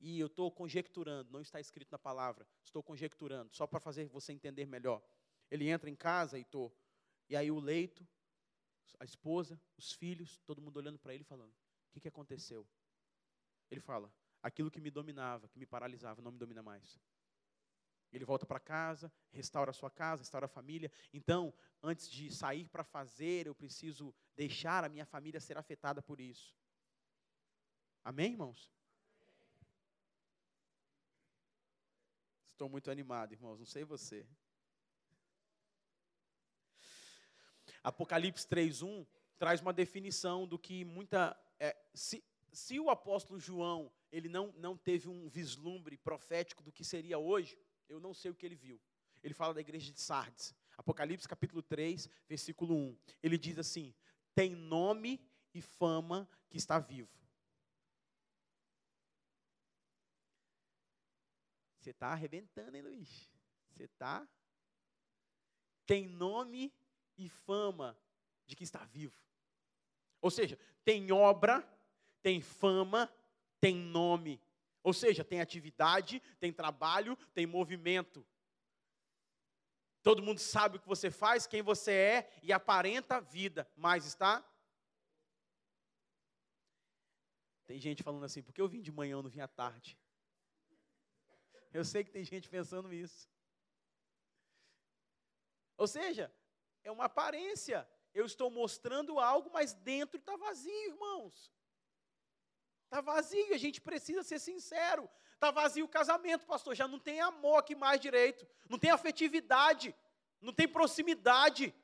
[0.00, 4.32] E eu estou conjecturando, não está escrito na palavra, estou conjecturando, só para fazer você
[4.32, 5.02] entender melhor.
[5.50, 6.72] Ele entra em casa, Heitor,
[7.28, 8.06] e aí o leito
[8.98, 12.66] a esposa, os filhos, todo mundo olhando para ele falando: O que, que aconteceu?
[13.70, 16.98] Ele fala: Aquilo que me dominava, que me paralisava, não me domina mais.
[18.16, 20.90] Ele volta para casa, restaura a sua casa, restaura a família.
[21.12, 26.20] Então, antes de sair para fazer, eu preciso deixar a minha família ser afetada por
[26.20, 26.56] isso.
[28.04, 28.70] Amém, irmãos?
[32.48, 34.26] Estou muito animado, irmãos, não sei você.
[37.82, 39.06] Apocalipse 3:1
[39.38, 44.76] traz uma definição do que muita é, se, se o apóstolo João ele não, não
[44.76, 47.58] teve um vislumbre profético do que seria hoje,
[47.94, 48.80] eu não sei o que ele viu.
[49.22, 52.98] Ele fala da igreja de Sardes, Apocalipse capítulo 3, versículo 1.
[53.22, 53.94] Ele diz assim:
[54.34, 55.20] tem nome
[55.54, 57.08] e fama que está vivo.
[61.78, 63.30] Você está arrebentando, hein, Luiz?
[63.70, 64.26] Você está.
[65.86, 66.72] Tem nome
[67.16, 67.96] e fama
[68.46, 69.22] de que está vivo.
[70.20, 71.62] Ou seja, tem obra,
[72.22, 73.12] tem fama,
[73.60, 74.40] tem nome.
[74.84, 78.24] Ou seja, tem atividade, tem trabalho, tem movimento.
[80.02, 84.44] Todo mundo sabe o que você faz, quem você é e aparenta vida, mas está.
[87.64, 89.98] Tem gente falando assim, porque eu vim de manhã, eu não vim à tarde.
[91.72, 93.26] Eu sei que tem gente pensando isso.
[95.78, 96.30] Ou seja,
[96.82, 97.88] é uma aparência.
[98.12, 101.50] Eu estou mostrando algo, mas dentro está vazio, irmãos.
[102.94, 105.10] Está vazio, a gente precisa ser sincero.
[105.32, 106.76] Está vazio o casamento, pastor.
[106.76, 108.46] Já não tem amor aqui mais direito.
[108.70, 109.92] Não tem afetividade.
[110.40, 111.74] Não tem proximidade.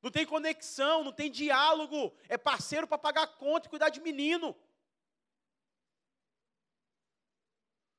[0.00, 1.04] Não tem conexão.
[1.04, 2.10] Não tem diálogo.
[2.26, 4.56] É parceiro para pagar conta e cuidar de menino.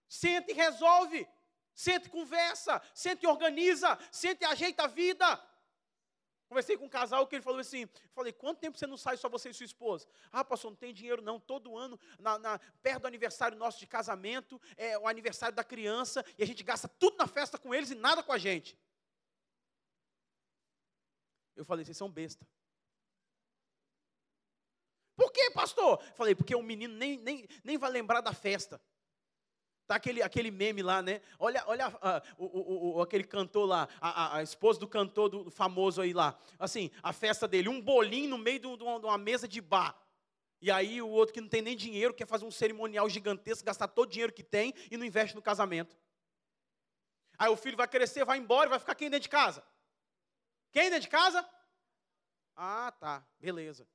[0.09, 1.27] Senta e resolve.
[1.75, 2.81] Senta e conversa.
[2.91, 3.99] Senta e organiza.
[4.11, 5.27] Senta e ajeita a vida.
[6.47, 9.27] Conversei com um casal que ele falou assim: falei, quanto tempo você não sai só
[9.27, 10.07] você e sua esposa?
[10.31, 11.39] Ah, pastor, não tem dinheiro não.
[11.39, 16.23] Todo ano, na, na, perto do aniversário nosso de casamento, é o aniversário da criança,
[16.37, 18.77] e a gente gasta tudo na festa com eles e nada com a gente.
[21.55, 22.47] Eu falei, vocês são besta.
[25.15, 26.01] Por que, pastor?
[26.13, 28.79] Falei, porque o menino nem, nem, nem vai lembrar da festa.
[29.87, 31.21] Tá aquele, aquele meme lá, né?
[31.39, 36.01] Olha, olha uh, o, o, aquele cantor lá, a, a, esposa do cantor do, famoso
[36.01, 36.37] aí lá.
[36.59, 39.95] Assim, a festa dele, um bolinho no meio de uma, de uma mesa de bar.
[40.61, 43.87] E aí o outro que não tem nem dinheiro, quer fazer um cerimonial gigantesco, gastar
[43.87, 45.95] todo o dinheiro que tem e não investe no casamento.
[47.37, 49.63] Aí o filho vai crescer, vai embora, vai ficar quem dentro de casa?
[50.73, 51.47] Quem dentro de casa?
[52.57, 53.87] Ah, tá, beleza.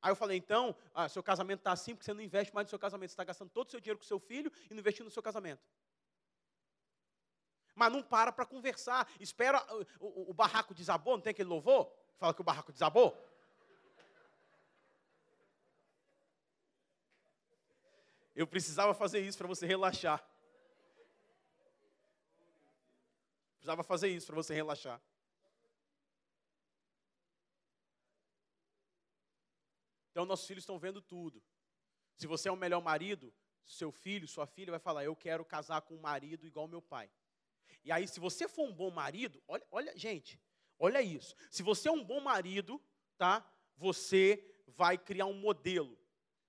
[0.00, 2.70] Aí eu falei, então, ah, seu casamento está assim porque você não investe mais no
[2.70, 3.10] seu casamento.
[3.10, 5.22] Você está gastando todo o seu dinheiro com seu filho e não investindo no seu
[5.22, 5.60] casamento.
[7.74, 9.08] Mas não para para conversar.
[9.18, 9.64] Espera
[10.00, 11.92] o, o, o, barraco desabou, não tem aquele louvor?
[12.16, 13.16] Fala que o barraco desabou.
[18.34, 20.24] Eu precisava fazer isso para você relaxar.
[23.56, 25.00] Precisava fazer isso para você relaxar.
[30.18, 31.40] Então, nossos filhos estão vendo tudo.
[32.16, 33.32] Se você é o melhor marido,
[33.64, 37.08] seu filho, sua filha vai falar: Eu quero casar com um marido igual meu pai.
[37.84, 40.36] E aí, se você for um bom marido, olha, olha, gente,
[40.76, 41.36] olha isso.
[41.48, 42.82] Se você é um bom marido,
[43.16, 43.48] tá?
[43.76, 45.96] Você vai criar um modelo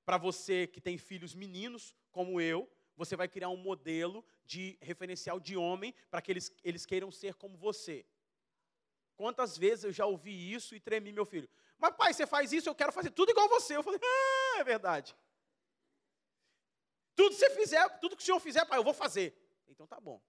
[0.03, 2.67] para você que tem filhos meninos, como eu.
[2.97, 7.35] Você vai criar um modelo de referencial de homem para que eles, eles queiram ser
[7.35, 8.03] como você.
[9.15, 11.47] Quantas vezes eu já ouvi isso e tremi meu filho?
[11.79, 13.75] Mas pai, você faz isso, eu quero fazer tudo igual você.
[13.75, 15.15] Eu falei, ah, é verdade.
[17.15, 19.35] Tudo que você fizer, tudo que o senhor fizer, pai, eu vou fazer.
[19.67, 20.21] Então tá bom.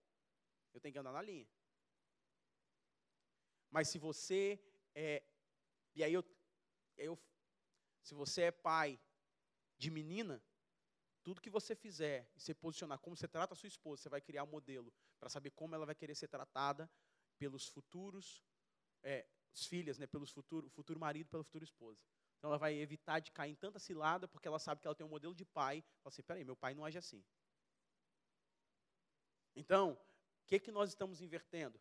[0.73, 1.49] Eu tenho que andar na linha.
[3.71, 4.61] Mas se você
[4.95, 5.23] é.
[5.95, 6.25] E aí eu,
[6.97, 7.19] eu.
[8.03, 9.01] Se você é pai
[9.77, 10.43] de menina,
[11.23, 14.21] tudo que você fizer e se posicionar como você trata a sua esposa, você vai
[14.21, 16.91] criar um modelo para saber como ela vai querer ser tratada
[17.39, 18.43] pelos futuros
[19.03, 22.01] é, as filhas, né, pelo futuro, futuro marido, pela futura esposa.
[22.39, 25.07] Então ela vai evitar de cair em tanta cilada, porque ela sabe que ela tem
[25.07, 25.83] um modelo de pai.
[26.03, 27.23] Fala assim, peraí, meu pai não age assim.
[29.55, 31.79] Então, o que, que nós estamos invertendo?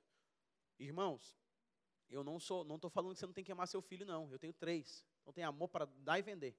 [0.77, 1.37] Irmãos,
[2.09, 4.31] eu não sou, não estou falando que você não tem que amar seu filho, não.
[4.31, 5.05] Eu tenho três.
[5.21, 6.57] Então tem amor para dar e vender.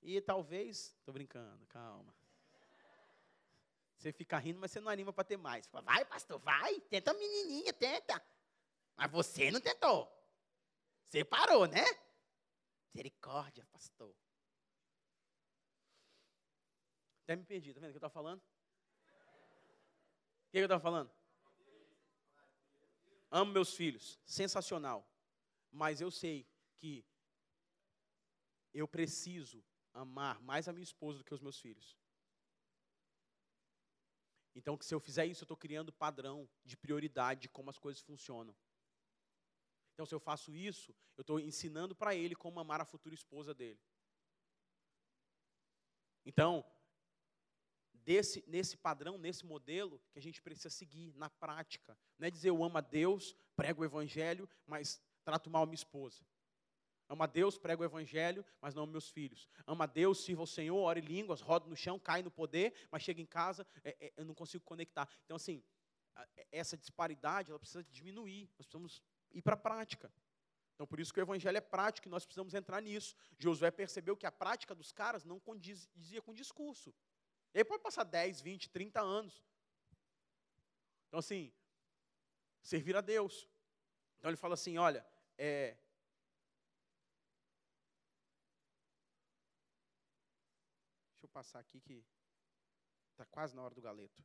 [0.00, 2.14] E talvez, estou brincando, calma.
[3.96, 5.66] Você fica rindo, mas você não anima para ter mais.
[5.66, 8.22] Fala, vai, pastor, vai, tenta menininha, tenta.
[8.96, 10.10] Mas você não tentou.
[11.08, 11.84] Você parou, né?
[12.92, 14.14] Misericórdia, pastor.
[17.22, 18.40] Até me perdi, tá vendo o que eu estou falando?
[18.40, 21.10] O que eu estou falando?
[23.30, 25.08] Amo meus filhos, sensacional.
[25.72, 27.04] Mas eu sei que
[28.72, 31.96] eu preciso amar mais a minha esposa do que os meus filhos.
[34.54, 37.78] Então, que se eu fizer isso, eu estou criando padrão de prioridade de como as
[37.78, 38.54] coisas funcionam.
[39.94, 43.54] Então, se eu faço isso, eu estou ensinando para ele como amar a futura esposa
[43.54, 43.80] dele.
[46.26, 46.64] Então,
[47.92, 51.96] desse, nesse padrão, nesse modelo, que a gente precisa seguir na prática.
[52.18, 56.26] Não é dizer eu amo a Deus, prego o Evangelho, mas trato mal minha esposa.
[57.08, 59.48] Ama a Deus, prego o Evangelho, mas não meus filhos.
[59.66, 63.02] Ama a Deus, sirva ao Senhor, ore línguas, rodo no chão, cai no poder, mas
[63.02, 65.08] chega em casa, é, é, eu não consigo conectar.
[65.24, 65.62] Então, assim,
[66.50, 68.48] essa disparidade, ela precisa diminuir.
[68.56, 69.02] Nós precisamos
[69.34, 70.10] ir para a prática.
[70.74, 73.14] Então, por isso que o evangelho é prático e nós precisamos entrar nisso.
[73.38, 76.94] Josué percebeu que a prática dos caras não condizia com o discurso.
[77.52, 79.44] E aí pode passar 10, 20, 30 anos.
[81.06, 81.52] Então, assim,
[82.62, 83.48] servir a Deus.
[84.18, 85.06] Então ele fala assim: olha,
[85.38, 85.76] é,
[91.24, 92.04] Deixa eu passar aqui que
[93.12, 94.22] está quase na hora do galeto.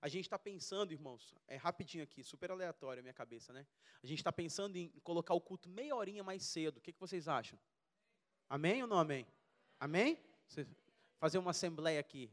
[0.00, 3.66] A gente está pensando, irmãos, é rapidinho aqui, super aleatório a minha cabeça, né?
[4.02, 6.76] A gente está pensando em colocar o culto meia horinha mais cedo.
[6.76, 7.58] O que, que vocês acham?
[8.48, 9.26] Amém ou não amém?
[9.80, 10.22] Amém?
[11.18, 12.30] Fazer uma assembleia aqui.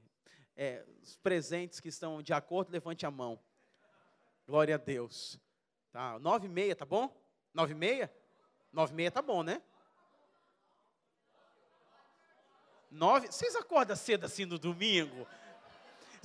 [0.56, 3.40] É, os presentes que estão de acordo, levante a mão.
[4.46, 5.40] Glória a Deus.
[5.92, 7.10] Tá, nove e meia, tá bom?
[7.52, 8.14] Nove e meia?
[8.72, 9.62] Nove e meia tá bom, né?
[12.92, 13.28] Nove?
[13.28, 15.28] Vocês acordam cedo assim no domingo?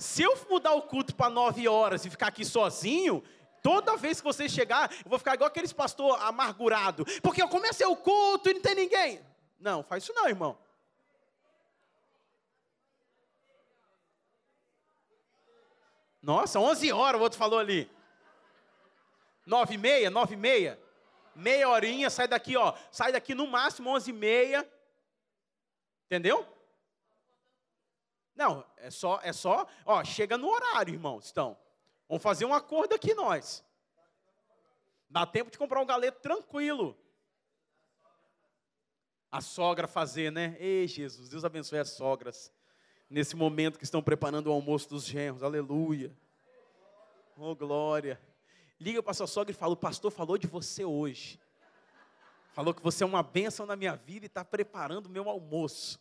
[0.01, 3.23] Se eu mudar o culto para nove horas e ficar aqui sozinho,
[3.61, 7.05] toda vez que você chegar, eu vou ficar igual aqueles pastor amargurado.
[7.21, 9.23] Porque eu comecei o culto e não tem ninguém.
[9.59, 10.57] Não, faz isso não, irmão.
[16.19, 17.87] Nossa, 11 horas o outro falou ali.
[19.45, 20.79] Nove e meia, nove e meia.
[21.35, 22.73] Meia horinha, sai daqui, ó.
[22.89, 24.67] Sai daqui no máximo onze e meia.
[26.07, 26.43] Entendeu?
[28.35, 31.57] Não, é só, é só, ó, chega no horário, irmãos, então.
[32.07, 33.63] Vamos fazer um acordo aqui nós.
[35.09, 36.97] Dá tempo de comprar um galeto tranquilo.
[39.31, 40.55] A sogra fazer, né?
[40.59, 42.51] Ei, Jesus, Deus abençoe as sogras.
[43.09, 45.43] Nesse momento que estão preparando o almoço dos genros.
[45.43, 46.15] Aleluia.
[47.37, 48.21] Oh, glória.
[48.79, 51.39] Liga para sua sogra e fala: O pastor falou de você hoje.
[52.53, 55.99] Falou que você é uma bênção na minha vida e está preparando o meu almoço.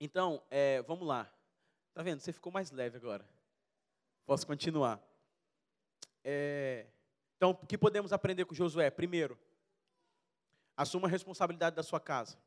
[0.00, 1.30] Então, é, vamos lá.
[1.92, 2.20] Tá vendo?
[2.20, 3.28] Você ficou mais leve agora.
[4.24, 4.98] Posso continuar.
[6.24, 6.86] É,
[7.36, 8.90] então, o que podemos aprender com Josué?
[8.90, 9.38] Primeiro,
[10.74, 12.38] assuma a responsabilidade da sua casa.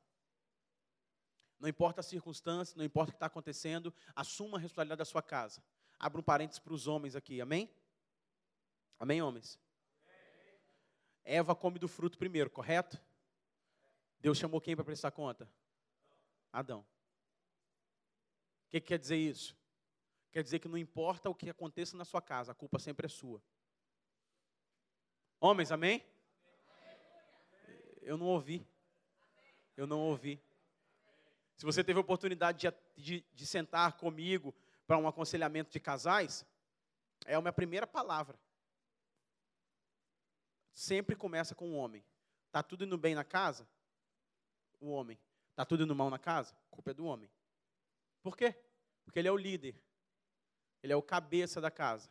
[1.60, 5.22] Não importa a circunstância, não importa o que está acontecendo, assuma a responsabilidade da sua
[5.22, 5.64] casa.
[6.00, 7.70] Abra um parênteses para os homens aqui, amém?
[9.00, 9.60] Amém, homens?
[11.24, 13.00] Eva come do fruto primeiro, correto?
[14.20, 15.48] Deus chamou quem para prestar conta?
[16.52, 16.84] Adão
[18.74, 19.56] que, que quer dizer isso?
[20.32, 23.10] Quer dizer que não importa o que aconteça na sua casa, a culpa sempre é
[23.10, 23.40] sua.
[25.40, 26.04] Homens, amém?
[28.02, 28.66] Eu não ouvi.
[29.78, 30.42] Eu não ouvi.
[31.56, 34.56] Se você teve a oportunidade de, de, de sentar comigo
[34.88, 36.44] para um aconselhamento de casais,
[37.26, 38.40] é a minha primeira palavra.
[40.74, 42.04] Sempre começa com o homem.
[42.48, 43.68] Está tudo indo bem na casa?
[44.80, 45.20] O homem.
[45.52, 46.56] Está tudo indo mal na casa?
[46.56, 47.30] A culpa é do homem.
[48.24, 48.56] Por quê?
[49.04, 49.76] Porque ele é o líder.
[50.82, 52.10] Ele é o cabeça da casa.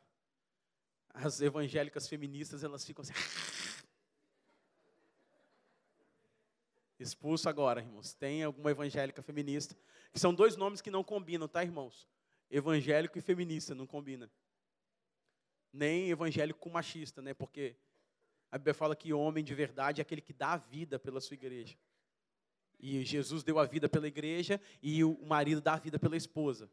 [1.09, 3.15] As evangélicas feministas, elas ficam assim.
[6.99, 8.13] Expulso agora, irmãos.
[8.15, 9.75] Tem alguma evangélica feminista,
[10.13, 12.07] que são dois nomes que não combinam, tá, irmãos?
[12.51, 14.31] Evangélico e feminista não combina.
[15.73, 17.35] Nem evangélico com machista, né?
[17.35, 17.77] Porque
[18.51, 21.35] a Bíblia fala que homem de verdade é aquele que dá a vida pela sua
[21.35, 21.77] igreja.
[22.83, 26.69] E Jesus deu a vida pela igreja e o marido dá a vida pela esposa.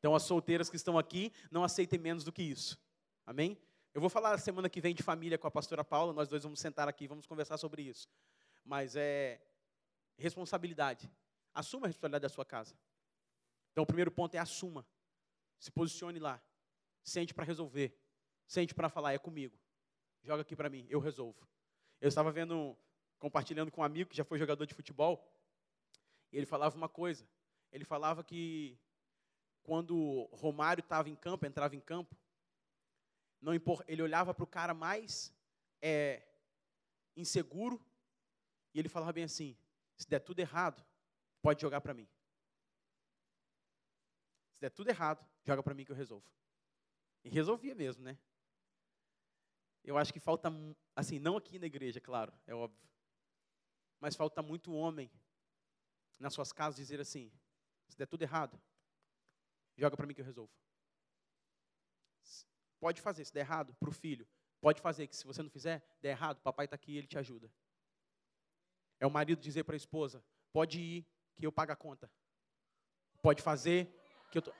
[0.00, 2.76] Então, as solteiras que estão aqui, não aceitem menos do que isso.
[3.24, 3.56] Amém?
[3.94, 6.58] Eu vou falar semana que vem de família com a pastora Paula, nós dois vamos
[6.58, 8.08] sentar aqui, vamos conversar sobre isso.
[8.64, 9.40] Mas é
[10.18, 11.08] responsabilidade.
[11.54, 12.74] Assuma a responsabilidade da sua casa.
[13.70, 14.84] Então, o primeiro ponto é assuma.
[15.60, 16.42] Se posicione lá.
[17.04, 17.96] Sente para resolver.
[18.48, 19.56] Sente para falar, é comigo.
[20.24, 21.46] Joga aqui para mim, eu resolvo.
[22.00, 22.76] Eu estava vendo
[23.20, 25.24] compartilhando com um amigo que já foi jogador de futebol,
[26.32, 27.28] e ele falava uma coisa.
[27.70, 28.76] Ele falava que
[29.62, 32.16] quando Romário estava em campo, entrava em campo,
[33.40, 33.52] não
[33.86, 35.32] ele olhava para o cara mais
[35.80, 36.26] é,
[37.16, 37.80] inseguro
[38.74, 39.56] e ele falava bem assim:
[39.96, 40.84] se der tudo errado,
[41.42, 42.08] pode jogar para mim.
[44.54, 46.30] Se der tudo errado, joga para mim que eu resolvo.
[47.22, 48.18] E resolvia mesmo, né?
[49.82, 50.52] Eu acho que falta,
[50.94, 52.90] assim, não aqui na igreja, claro, é óbvio.
[54.00, 55.10] Mas falta muito homem
[56.18, 57.30] nas suas casas dizer assim:
[57.88, 58.60] se der tudo errado,
[59.76, 60.52] joga para mim que eu resolvo.
[62.80, 64.26] Pode fazer, se der errado, para o filho.
[64.60, 67.18] Pode fazer, que se você não fizer, der errado, papai está aqui e ele te
[67.18, 67.52] ajuda.
[68.98, 71.06] É o marido dizer para a esposa: pode ir,
[71.38, 72.10] que eu pago a conta.
[73.22, 73.94] Pode fazer,
[74.30, 74.52] que eu tô.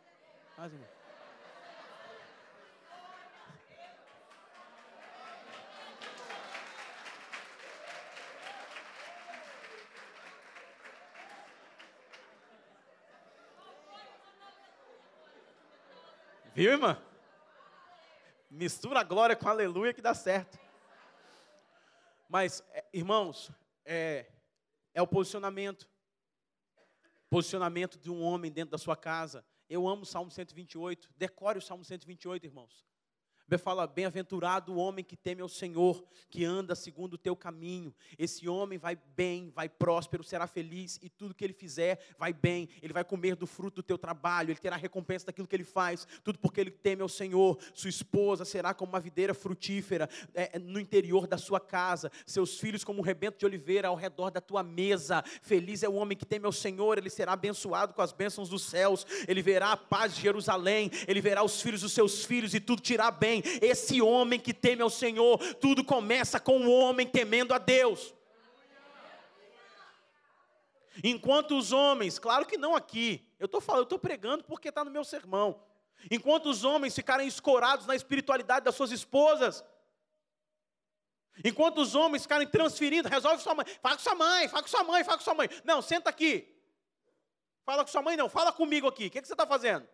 [16.61, 17.03] Viu, irmã?
[18.51, 20.59] Mistura a glória com aleluia que dá certo.
[22.29, 23.51] Mas, é, irmãos,
[23.83, 24.31] é,
[24.93, 25.89] é o posicionamento.
[27.31, 29.43] Posicionamento de um homem dentro da sua casa.
[29.71, 31.11] Eu amo o Salmo 128.
[31.17, 32.85] Decore o Salmo 128, irmãos.
[33.51, 37.93] Bíblia fala: Bem-aventurado o homem que teme ao Senhor, que anda segundo o teu caminho.
[38.17, 42.69] Esse homem vai bem, vai próspero, será feliz e tudo que ele fizer vai bem.
[42.81, 46.07] Ele vai comer do fruto do teu trabalho, ele terá recompensa daquilo que ele faz,
[46.23, 47.59] tudo porque ele teme ao Senhor.
[47.75, 52.85] Sua esposa será como uma videira frutífera é, no interior da sua casa, seus filhos
[52.85, 55.25] como um rebento de oliveira ao redor da tua mesa.
[55.43, 58.63] Feliz é o homem que teme ao Senhor, ele será abençoado com as bênçãos dos
[58.63, 62.61] céus, ele verá a paz de Jerusalém, ele verá os filhos dos seus filhos e
[62.61, 67.07] tudo te irá bem esse homem que teme ao Senhor, tudo começa com o homem
[67.07, 68.15] temendo a Deus.
[71.03, 74.85] Enquanto os homens, claro que não aqui, eu estou falando, eu estou pregando porque está
[74.85, 75.63] no meu sermão.
[76.11, 79.65] Enquanto os homens ficarem escorados na espiritualidade das suas esposas,
[81.45, 84.85] enquanto os homens ficarem transferindo, resolve sua mãe, fala com sua mãe, fala com sua
[84.85, 85.49] mãe, fala com sua mãe.
[85.65, 86.55] Não, senta aqui.
[87.65, 89.07] Fala com sua mãe, não, fala comigo aqui.
[89.07, 89.87] O que, que você está fazendo?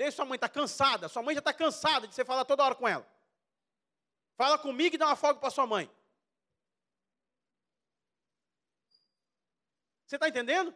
[0.00, 1.08] Deixa sua mãe estar tá cansada.
[1.10, 3.06] Sua mãe já está cansada de você falar toda hora com ela.
[4.34, 5.90] Fala comigo e dá uma folga para sua mãe.
[10.06, 10.74] Você está entendendo?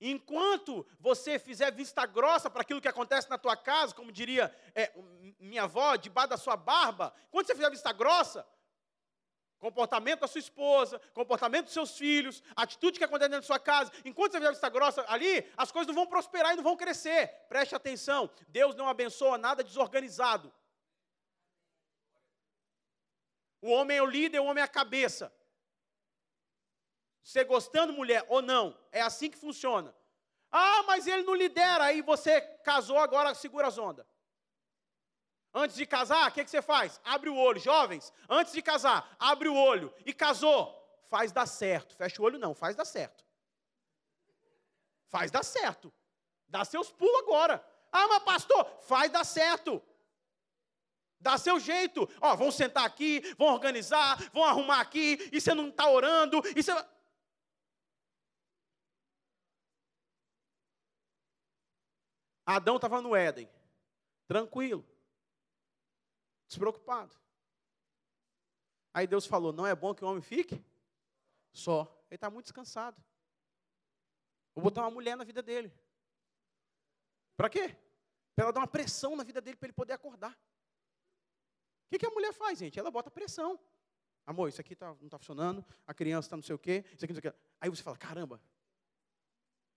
[0.00, 4.92] Enquanto você fizer vista grossa para aquilo que acontece na tua casa, como diria é,
[5.38, 8.44] minha avó, debaixo da sua barba, quando você fizer vista grossa,
[9.64, 13.90] Comportamento da sua esposa, comportamento dos seus filhos, atitude que acontece dentro da sua casa.
[14.04, 17.28] Enquanto você viver vista grossa ali, as coisas não vão prosperar e não vão crescer.
[17.48, 20.52] Preste atenção, Deus não abençoa nada desorganizado.
[23.62, 25.32] O homem é o líder, o homem é a cabeça.
[27.22, 29.96] Você gostando, mulher, ou não, é assim que funciona.
[30.52, 34.04] Ah, mas ele não lidera, aí você casou, agora segura as ondas.
[35.54, 37.00] Antes de casar, o que, que você faz?
[37.04, 37.60] Abre o olho.
[37.60, 39.94] Jovens, antes de casar, abre o olho.
[40.04, 40.74] E casou,
[41.08, 41.94] faz dar certo.
[41.94, 43.24] Fecha o olho, não, faz dar certo.
[45.06, 45.94] Faz dar certo.
[46.48, 47.64] Dá seus pulos agora.
[47.92, 49.80] Ah, mas pastor, faz dar certo.
[51.20, 52.08] Dá seu jeito.
[52.20, 56.62] Ó, vão sentar aqui, vão organizar, vão arrumar aqui, e você não está orando, e
[56.64, 56.72] você.
[62.44, 63.48] Adão estava no Éden,
[64.26, 64.84] tranquilo
[66.46, 67.16] despreocupado.
[68.92, 70.64] Aí Deus falou: não é bom que o homem fique
[71.52, 71.82] só.
[72.10, 73.02] Ele está muito descansado.
[74.54, 75.72] Vou botar uma mulher na vida dele.
[77.36, 77.76] Para quê?
[78.34, 80.32] Para ela dar uma pressão na vida dele para ele poder acordar.
[80.32, 82.78] O que, que a mulher faz, gente?
[82.78, 83.58] Ela bota pressão.
[84.26, 87.04] Amor, isso aqui tá, não está funcionando, a criança está não sei o quê, isso
[87.04, 87.38] aqui não sei o quê.
[87.60, 88.40] Aí você fala, caramba,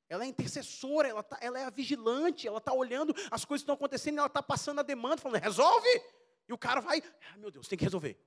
[0.07, 3.65] ela é intercessora, ela, tá, ela é a vigilante, ela está olhando as coisas que
[3.65, 5.89] estão acontecendo, ela está passando a demanda, falando, resolve!
[6.47, 8.17] E o cara vai, ah, meu Deus, tem que resolver.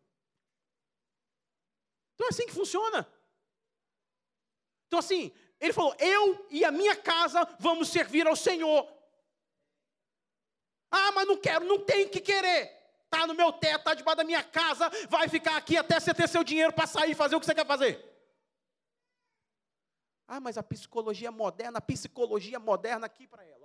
[2.14, 3.10] Então é assim que funciona.
[4.86, 8.86] Então assim, ele falou: Eu e a minha casa vamos servir ao Senhor.
[10.90, 12.78] Ah, mas não quero, não tem que querer.
[13.04, 16.28] Está no meu teto, está debaixo da minha casa, vai ficar aqui até você ter
[16.28, 18.04] seu dinheiro para sair e fazer o que você quer fazer.
[20.28, 23.59] Ah, mas a psicologia moderna, a psicologia moderna aqui para ela.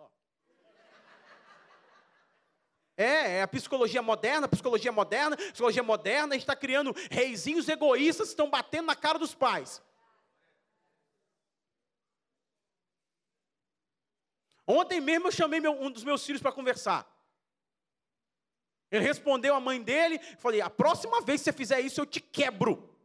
[2.97, 8.27] É, é a psicologia moderna, psicologia moderna, psicologia moderna, a gente está criando reizinhos egoístas
[8.27, 9.81] que estão batendo na cara dos pais.
[14.65, 17.05] Ontem mesmo eu chamei meu, um dos meus filhos para conversar.
[18.89, 22.19] Ele respondeu à mãe dele, falei: a próxima vez que você fizer isso, eu te
[22.19, 22.95] quebro.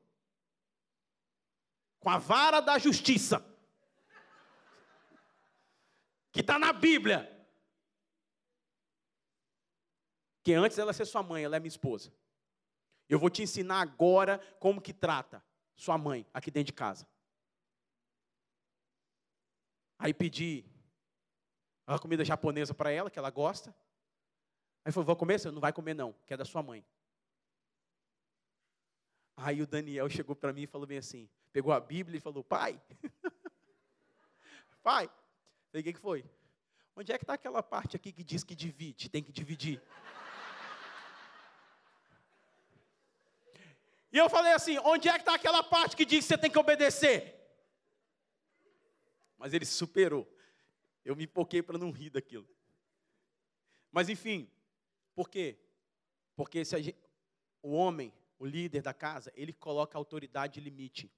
[1.99, 3.45] Com a vara da justiça.
[6.33, 7.40] Que está na Bíblia.
[10.51, 12.13] Que antes dela ser sua mãe, ela é minha esposa.
[13.09, 15.45] Eu vou te ensinar agora como que trata
[15.77, 17.07] sua mãe aqui dentro de casa.
[19.97, 20.65] Aí pedi
[21.87, 23.73] a comida japonesa para ela, que ela gosta.
[24.85, 25.39] Aí falou, vou comer?
[25.39, 26.85] Você não vai comer não, que é da sua mãe.
[29.37, 32.43] Aí o Daniel chegou para mim e falou bem assim, pegou a Bíblia e falou,
[32.43, 32.81] pai,
[34.83, 35.09] pai,
[35.73, 36.25] o que foi?
[36.97, 39.81] Onde é que está aquela parte aqui que diz que divide, tem que dividir?
[44.13, 46.51] E eu falei assim: onde é que está aquela parte que diz que você tem
[46.51, 47.37] que obedecer?
[49.39, 50.29] Mas ele superou.
[51.05, 52.49] Eu me poquei para não rir daquilo.
[53.91, 54.51] Mas enfim,
[55.15, 55.59] por quê?
[56.37, 56.99] Porque se gente,
[57.63, 61.11] o homem, o líder da casa, ele coloca autoridade e limite.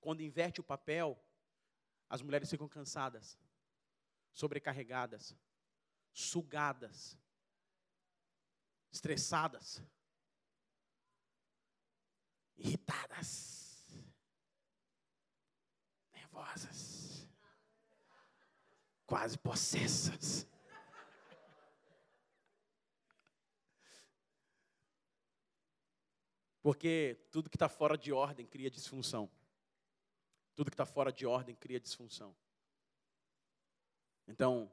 [0.00, 1.18] Quando inverte o papel,
[2.08, 3.38] as mulheres ficam cansadas,
[4.32, 5.34] sobrecarregadas,
[6.12, 7.16] sugadas,
[8.92, 9.82] estressadas
[12.56, 13.54] irritadas.
[16.34, 17.28] nervosas,
[19.06, 20.46] quase possessas.
[26.60, 29.30] Porque tudo que está fora de ordem cria disfunção.
[30.54, 32.34] Tudo que está fora de ordem cria disfunção.
[34.26, 34.72] Então,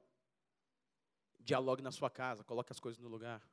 [1.40, 3.46] dialogue na sua casa, coloque as coisas no lugar.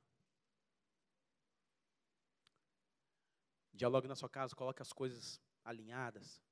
[3.78, 6.42] Dialogue na sua casa, coloque as coisas alinhadas.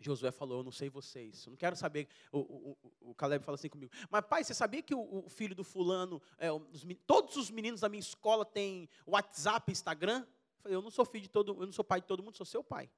[0.00, 2.08] Josué falou: Eu não sei vocês, eu não quero saber.
[2.32, 5.54] O, o, o Caleb fala assim comigo: Mas pai, você sabia que o, o filho
[5.54, 10.20] do fulano, é, os, todos os meninos da minha escola têm WhatsApp, Instagram?
[10.20, 12.36] Eu falei: Eu não sou filho de todo, eu não sou pai de todo mundo,
[12.36, 12.90] sou seu pai.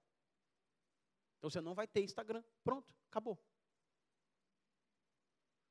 [1.39, 2.43] Então você não vai ter Instagram.
[2.65, 3.39] Pronto, acabou.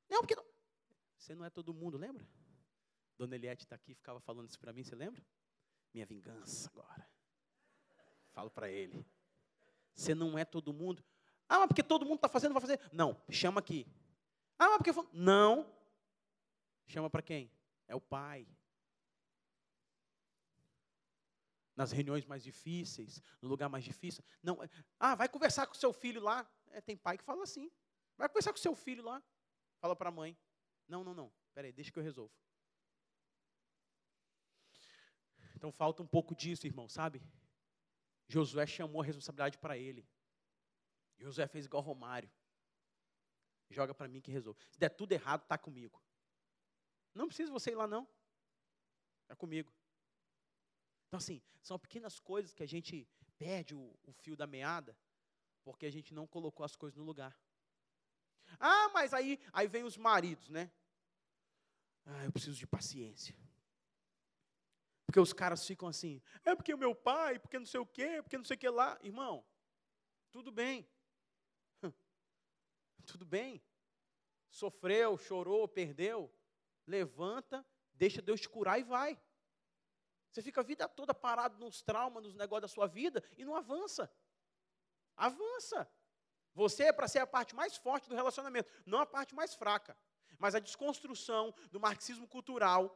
[0.09, 0.45] Não, porque não.
[1.17, 2.27] Você não é todo mundo, lembra?
[3.17, 5.23] Dona Eliette está aqui, ficava falando isso para mim, você lembra?
[5.93, 7.18] Minha vingança agora.
[8.31, 9.05] Falo para ele.
[9.93, 11.03] Você não é todo mundo.
[11.47, 12.79] Ah, mas porque todo mundo está fazendo, vai fazer.
[12.93, 13.87] Não, chama aqui.
[14.57, 15.09] Ah, mas porque.
[15.13, 15.69] Não.
[16.87, 17.51] Chama para quem?
[17.87, 18.47] É o pai.
[21.75, 24.23] Nas reuniões mais difíceis, no lugar mais difícil.
[24.43, 24.59] Não.
[24.99, 26.49] Ah, vai conversar com seu filho lá.
[26.67, 27.71] É, tem pai que fala assim.
[28.17, 29.23] Vai conversar com seu filho lá.
[29.79, 30.37] Fala para a mãe.
[30.87, 31.31] Não, não, não.
[31.53, 32.33] Peraí, deixa que eu resolvo.
[35.55, 37.21] Então falta um pouco disso, irmão, sabe?
[38.29, 40.07] Josué chamou a responsabilidade para ele.
[41.17, 42.31] Josué fez igual Romário.
[43.71, 44.59] Joga para mim que resolve.
[44.69, 46.01] Se der tudo errado, está comigo.
[47.13, 48.07] Não precisa você ir lá, não.
[49.23, 49.73] Está comigo.
[51.07, 53.07] Então, assim, são pequenas coisas que a gente
[53.37, 54.95] perde o, o fio da meada,
[55.63, 57.35] porque a gente não colocou as coisas no lugar.
[58.59, 60.71] Ah, mas aí, aí vem os maridos, né?
[62.05, 63.35] Ah, eu preciso de paciência.
[65.09, 68.21] Porque os caras ficam assim, é porque o meu pai, porque não sei o quê,
[68.21, 68.95] porque não sei o que lá.
[69.01, 69.43] Irmão,
[70.29, 70.87] tudo bem.
[73.07, 73.59] Tudo bem.
[74.51, 76.31] Sofreu, chorou, perdeu.
[76.85, 79.19] Levanta, deixa Deus te curar e vai.
[80.29, 83.55] Você fica a vida toda parado nos traumas, nos negócios da sua vida e não
[83.55, 84.13] avança.
[85.17, 85.91] Avança.
[86.53, 89.97] Você é para ser a parte mais forte do relacionamento, não a parte mais fraca.
[90.37, 92.95] Mas a desconstrução do marxismo cultural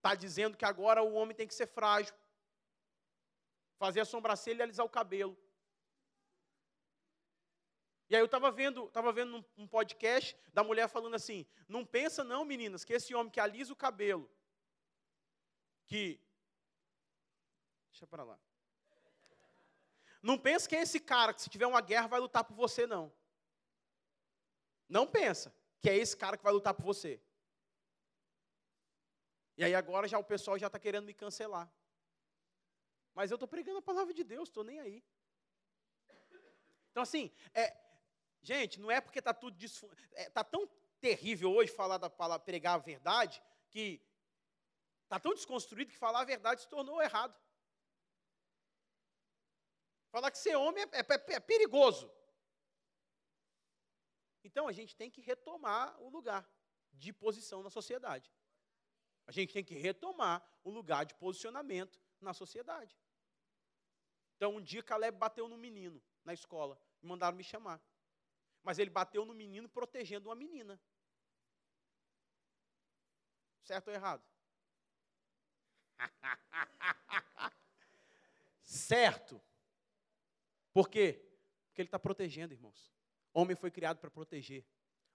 [0.00, 2.14] Está dizendo que agora o homem tem que ser frágil.
[3.76, 5.36] Fazer a sobrancelha e alisar o cabelo.
[8.08, 12.24] E aí eu estava vendo, tava vendo um, podcast da mulher falando assim: não pensa
[12.24, 14.28] não, meninas, que esse homem que alisa o cabelo,
[15.86, 16.18] que.
[17.90, 18.40] Deixa para lá.
[20.22, 22.86] Não pensa que é esse cara que se tiver uma guerra vai lutar por você,
[22.86, 23.12] não.
[24.88, 27.20] Não pensa que é esse cara que vai lutar por você.
[29.56, 31.70] E aí agora já o pessoal já está querendo me cancelar.
[33.14, 35.04] Mas eu estou pregando a palavra de Deus, estou nem aí.
[36.90, 37.76] Então assim, é,
[38.40, 40.68] gente, não é porque está tudo está é, tá tão
[41.00, 44.00] terrível hoje falar da palavra, pregar a verdade, que
[45.04, 47.34] está tão desconstruído que falar a verdade se tornou errado.
[50.10, 52.12] Falar que ser homem é, é, é perigoso.
[54.42, 56.48] Então a gente tem que retomar o lugar
[56.92, 58.32] de posição na sociedade.
[59.26, 62.98] A gente tem que retomar o lugar de posicionamento na sociedade.
[64.36, 67.80] Então, um dia Caleb bateu no menino na escola e mandaram me chamar.
[68.62, 70.80] Mas ele bateu no menino protegendo uma menina.
[73.62, 74.24] Certo ou errado?
[78.62, 79.40] certo.
[80.72, 81.24] Por quê?
[81.66, 82.92] Porque ele está protegendo, irmãos.
[83.32, 84.66] Homem foi criado para proteger.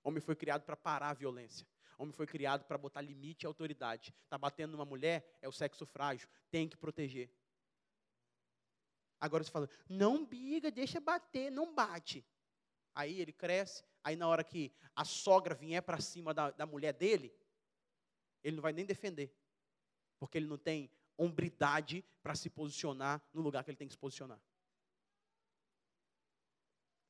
[0.03, 1.68] Homem foi criado para parar a violência.
[1.98, 4.14] Homem foi criado para botar limite e autoridade.
[4.24, 7.30] Está batendo numa mulher, é o sexo frágil, tem que proteger.
[9.20, 12.26] Agora você fala, não briga, deixa bater, não bate.
[12.93, 16.93] Aí ele cresce, aí na hora que a sogra vier para cima da, da mulher
[16.93, 17.34] dele,
[18.43, 19.34] ele não vai nem defender.
[20.20, 23.98] Porque ele não tem hombridade para se posicionar no lugar que ele tem que se
[23.98, 24.39] posicionar.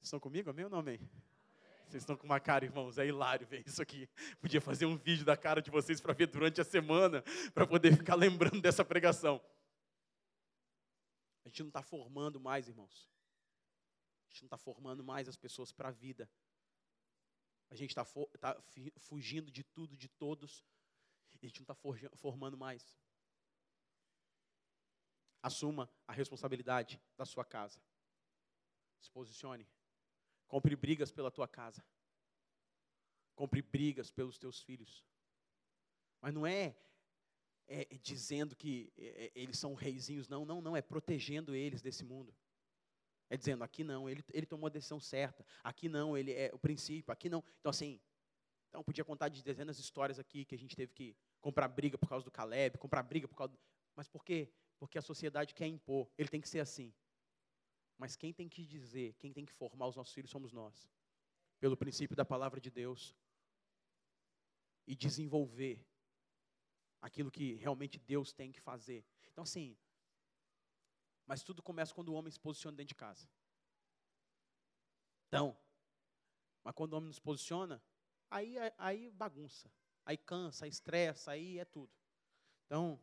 [0.01, 0.49] Estão comigo?
[0.49, 0.99] Amém ou não amém?
[1.88, 4.09] Vocês estão com uma cara, irmãos, é hilário ver isso aqui.
[4.39, 7.21] Podia fazer um vídeo da cara de vocês para ver durante a semana,
[7.53, 9.41] para poder ficar lembrando dessa pregação.
[11.45, 13.09] A gente não está formando mais, irmãos.
[14.25, 16.29] A gente não está formando mais as pessoas para a vida.
[17.69, 18.03] A gente está
[18.39, 18.61] tá
[18.97, 20.65] fugindo de tudo, de todos.
[21.41, 22.97] E a gente não está formando mais.
[25.41, 27.79] Assuma a responsabilidade da sua casa.
[28.99, 29.67] Se posicione.
[30.47, 31.83] Compre brigas pela tua casa.
[33.35, 35.03] Compre brigas pelos teus filhos.
[36.21, 36.75] Mas não é,
[37.67, 41.81] é, é dizendo que é, é, eles são reizinhos, não, não, não, é protegendo eles
[41.81, 42.35] desse mundo.
[43.29, 45.45] É dizendo, aqui não, ele, ele tomou a decisão certa.
[45.63, 47.11] Aqui não, ele é o princípio.
[47.11, 47.43] Aqui não.
[47.59, 47.99] Então, assim,
[48.69, 51.97] então podia contar de dezenas de histórias aqui que a gente teve que comprar briga
[51.97, 53.53] por causa do Caleb, comprar briga por causa.
[53.53, 53.59] Do...
[53.95, 54.51] Mas por quê?
[54.77, 56.09] Porque a sociedade quer impor.
[56.17, 56.93] Ele tem que ser assim.
[57.97, 60.89] Mas quem tem que dizer, quem tem que formar os nossos filhos somos nós.
[61.59, 63.15] Pelo princípio da palavra de Deus.
[64.85, 65.85] E desenvolver
[67.01, 69.05] aquilo que realmente Deus tem que fazer.
[69.31, 69.77] Então, assim,
[71.25, 73.27] mas tudo começa quando o homem se posiciona dentro de casa.
[75.27, 75.57] Então,
[76.63, 77.81] mas quando o homem não se posiciona,
[78.29, 79.71] aí, aí bagunça.
[80.05, 81.91] Aí cansa, aí estressa, aí é tudo.
[82.65, 82.99] Então,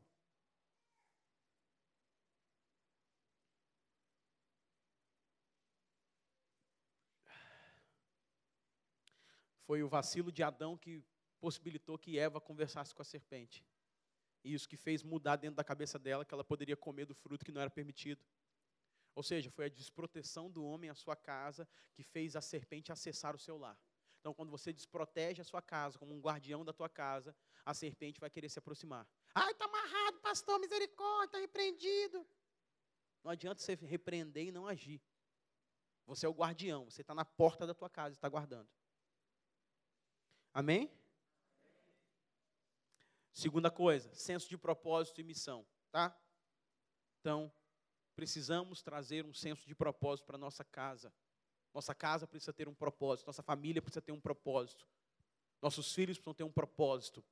[9.66, 11.04] foi o vacilo de Adão que
[11.40, 13.64] possibilitou que Eva conversasse com a serpente.
[14.44, 17.44] E isso que fez mudar dentro da cabeça dela que ela poderia comer do fruto
[17.44, 18.24] que não era permitido.
[19.14, 23.34] Ou seja, foi a desproteção do homem à sua casa que fez a serpente acessar
[23.34, 23.78] o seu lar.
[24.20, 27.34] Então, quando você desprotege a sua casa como um guardião da tua casa,
[27.64, 29.06] a serpente vai querer se aproximar.
[29.34, 32.26] Ai, está amarrado, pastor, misericórdia, está repreendido.
[33.22, 35.00] Não adianta você repreender e não agir.
[36.06, 38.68] Você é o guardião, você está na porta da tua casa, está guardando.
[40.52, 40.90] Amém?
[43.32, 46.14] Segunda coisa, senso de propósito e missão, tá?
[47.20, 47.50] Então,
[48.14, 51.12] precisamos trazer um senso de propósito para nossa casa.
[51.72, 54.86] Nossa casa precisa ter um propósito, nossa família precisa ter um propósito.
[55.62, 57.24] Nossos filhos precisam ter um propósito.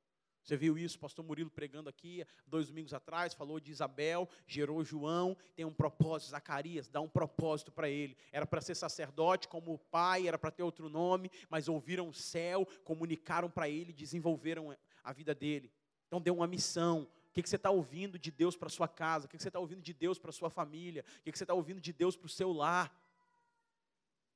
[0.42, 5.36] Você viu isso, pastor Murilo pregando aqui dois domingos atrás, falou de Isabel, gerou João,
[5.54, 8.16] tem um propósito, Zacarias, dá um propósito para ele.
[8.32, 12.14] Era para ser sacerdote como o pai, era para ter outro nome, mas ouviram o
[12.14, 15.70] céu, comunicaram para ele, desenvolveram a vida dele.
[16.06, 17.06] Então deu uma missão.
[17.28, 19.26] O que, você está ouvindo de Deus para sua casa?
[19.26, 21.04] O que, você está ouvindo de Deus para sua família?
[21.20, 22.88] O que, você está ouvindo de Deus para o seu lar?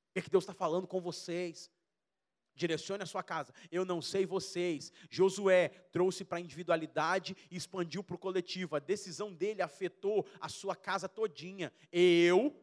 [0.09, 1.69] O que, que Deus está falando com vocês?
[2.55, 3.53] Direcione a sua casa.
[3.69, 4.91] Eu não sei vocês.
[5.09, 8.75] Josué trouxe para a individualidade e expandiu para o coletivo.
[8.75, 11.71] A decisão dele afetou a sua casa todinha.
[11.91, 12.55] Eu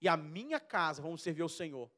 [0.00, 1.90] e a minha casa vamos servir ao Senhor.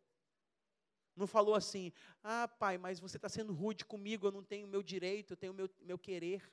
[1.14, 1.92] Não falou assim,
[2.22, 5.52] ah, pai, mas você está sendo rude comigo, eu não tenho meu direito, eu tenho
[5.52, 6.50] meu, meu querer.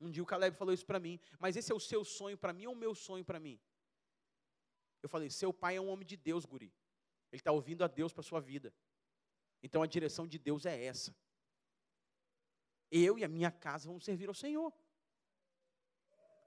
[0.00, 2.52] Um dia o Caleb falou isso para mim, mas esse é o seu sonho para
[2.52, 3.60] mim ou o meu sonho para mim?
[5.02, 6.72] Eu falei, seu pai é um homem de Deus, guri.
[7.36, 8.72] Ele está ouvindo a Deus para a sua vida.
[9.62, 11.14] Então a direção de Deus é essa.
[12.90, 14.72] Eu e a minha casa vamos servir ao Senhor.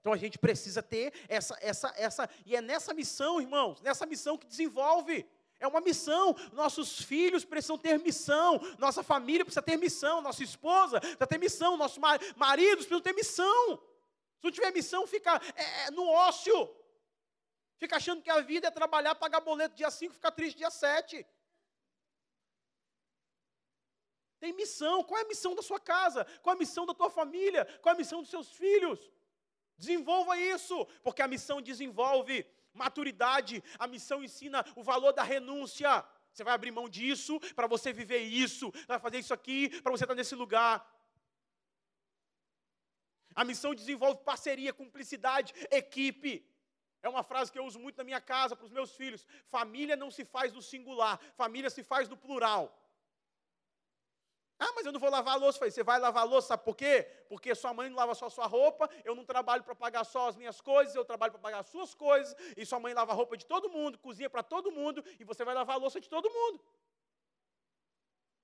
[0.00, 4.36] Então a gente precisa ter essa, essa, essa, e é nessa missão, irmãos, nessa missão
[4.36, 5.24] que desenvolve.
[5.60, 6.34] É uma missão.
[6.52, 8.60] Nossos filhos precisam ter missão.
[8.76, 10.20] Nossa família precisa ter missão.
[10.20, 11.76] Nossa esposa precisa ter missão.
[11.76, 11.98] Nossos
[12.34, 13.76] maridos precisam ter missão.
[13.76, 16.68] Se não tiver missão, fica é, é, no ócio.
[17.82, 21.26] Fica achando que a vida é trabalhar, pagar boleto dia 5, ficar triste dia 7.
[24.38, 25.02] Tem missão.
[25.02, 26.26] Qual é a missão da sua casa?
[26.42, 27.64] Qual é a missão da tua família?
[27.80, 29.00] Qual é a missão dos seus filhos?
[29.78, 33.64] Desenvolva isso, porque a missão desenvolve maturidade.
[33.78, 36.04] A missão ensina o valor da renúncia.
[36.30, 40.04] Você vai abrir mão disso para você viver isso, vai fazer isso aqui para você
[40.04, 40.86] estar nesse lugar.
[43.34, 46.46] A missão desenvolve parceria, cumplicidade, equipe.
[47.02, 49.26] É uma frase que eu uso muito na minha casa para os meus filhos.
[49.46, 52.76] Família não se faz no singular, família se faz no plural.
[54.62, 55.58] Ah, mas eu não vou lavar a louça.
[55.58, 57.08] falei, você vai lavar a louça, sabe por quê?
[57.30, 60.36] Porque sua mãe não lava só sua roupa, eu não trabalho para pagar só as
[60.36, 63.38] minhas coisas, eu trabalho para pagar as suas coisas, e sua mãe lava a roupa
[63.38, 66.28] de todo mundo, cozinha para todo mundo, e você vai lavar a louça de todo
[66.28, 66.62] mundo.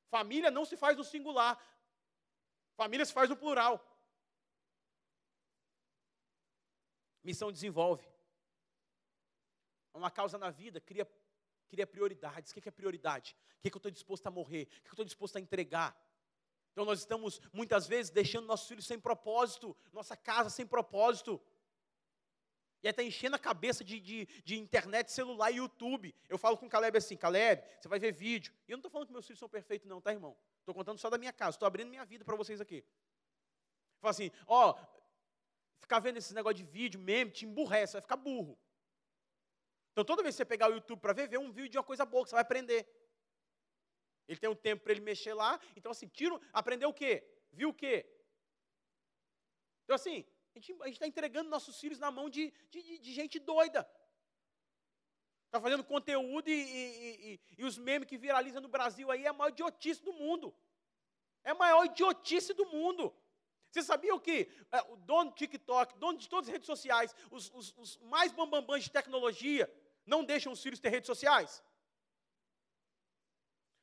[0.08, 1.60] Família não se faz no singular,
[2.78, 3.74] família se faz no plural.
[7.22, 8.15] Missão desenvolve.
[9.96, 11.08] Uma causa na vida cria,
[11.68, 12.52] cria prioridades.
[12.52, 13.36] O que é prioridade?
[13.58, 14.64] O que, é que eu estou disposto a morrer?
[14.64, 15.96] O que, é que eu estou disposto a entregar?
[16.72, 21.40] Então nós estamos muitas vezes deixando nossos filhos sem propósito, nossa casa sem propósito.
[22.82, 26.14] E aí está enchendo a cabeça de, de, de, internet, celular e YouTube.
[26.28, 28.52] Eu falo com o Caleb assim, Caleb, você vai ver vídeo.
[28.68, 30.36] E eu não estou falando que meus filhos são perfeitos, não, tá, irmão?
[30.60, 32.84] Estou contando só da minha casa, estou abrindo minha vida para vocês aqui.
[33.98, 34.78] Fala assim, ó,
[35.80, 38.58] ficar vendo esse negócio de vídeo, meme, te emburrece, vai ficar burro.
[39.96, 41.82] Então toda vez que você pegar o YouTube para ver, vê um vídeo de uma
[41.82, 42.86] coisa boa que você vai aprender.
[44.28, 45.58] Ele tem um tempo para ele mexer lá.
[45.74, 47.26] Então, assim, tiro, aprendeu o quê?
[47.50, 48.06] Viu o quê?
[49.84, 50.22] Então, assim,
[50.54, 53.90] a gente está entregando nossos filhos na mão de, de, de gente doida.
[55.46, 59.28] Está fazendo conteúdo e, e, e, e, os memes que viralizam no Brasil aí é
[59.28, 60.54] a maior idiotice do mundo.
[61.42, 63.16] É a maior idiotice do mundo.
[63.70, 67.14] Você sabia o que é, o dono do TikTok, dono de todas as redes sociais,
[67.30, 69.72] os, os, os mais bambambãs de tecnologia,
[70.06, 71.62] não deixam os filhos ter redes sociais?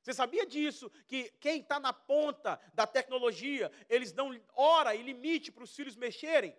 [0.02, 0.90] Você sabia disso?
[1.08, 5.96] Que quem está na ponta da tecnologia, eles dão hora e limite para os filhos
[5.96, 6.58] mexerem?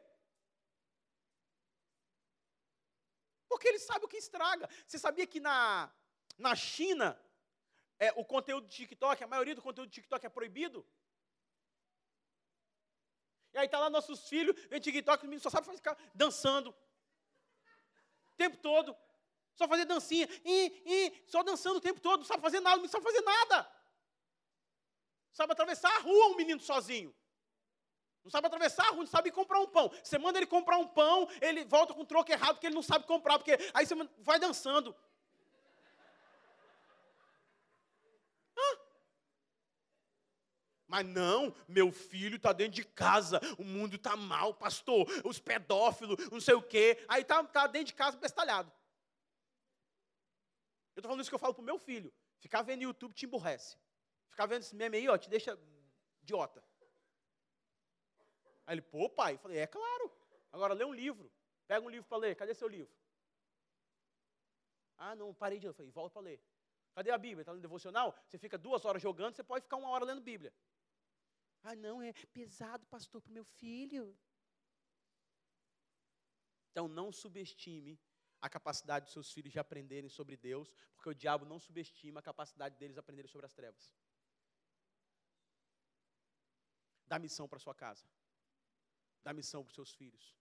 [3.48, 4.68] Porque eles sabem o que estraga.
[4.86, 5.92] Você sabia que na,
[6.38, 7.20] na China,
[7.98, 10.86] é, o conteúdo de TikTok, a maioria do conteúdo de TikTok é proibido?
[13.52, 16.70] E aí tá lá nossos filhos, vem TikTok, os meninos só sabem ficar dançando.
[16.70, 18.96] O tempo todo.
[19.54, 20.28] Só fazer dancinha.
[20.44, 22.20] E, e, só dançando o tempo todo.
[22.20, 23.70] Não sabe fazer nada, não sabe fazer nada.
[25.32, 27.14] sabe atravessar a rua um menino sozinho.
[28.24, 29.90] Não sabe atravessar a rua, não sabe comprar um pão.
[30.02, 32.82] Você manda ele comprar um pão, ele volta com o troco errado porque ele não
[32.82, 33.38] sabe comprar.
[33.38, 34.94] Porque aí você vai dançando.
[40.86, 46.16] Mas não, meu filho está dentro de casa, o mundo está mal, pastor, os pedófilos,
[46.30, 47.04] não sei o quê.
[47.08, 48.72] Aí está tá dentro de casa bestalhado.
[50.94, 52.12] Eu estou falando isso que eu falo para o meu filho.
[52.38, 53.76] Ficar vendo YouTube te emburrece.
[54.28, 55.58] Ficar vendo esse meme aí, ó, te deixa
[56.22, 56.62] idiota.
[58.66, 59.34] Aí ele, pô, pai.
[59.34, 60.12] Eu falei, é claro.
[60.52, 61.30] Agora lê um livro.
[61.66, 62.36] Pega um livro para ler.
[62.36, 62.94] Cadê seu livro?
[64.96, 65.70] Ah, não, parei de ler.
[65.70, 66.40] Eu falei, volta para ler.
[66.94, 67.42] Cadê a Bíblia?
[67.42, 68.16] Está no devocional?
[68.28, 70.54] Você fica duas horas jogando, você pode ficar uma hora lendo Bíblia.
[71.64, 74.16] Ah, não, é pesado, pastor, para o meu filho.
[76.70, 77.98] Então, não subestime
[78.46, 82.22] a capacidade dos seus filhos de aprenderem sobre Deus, porque o diabo não subestima a
[82.30, 83.84] capacidade deles de aprenderem sobre as trevas.
[87.06, 88.06] Dá missão para sua casa.
[89.22, 90.36] Dá missão para os seus filhos.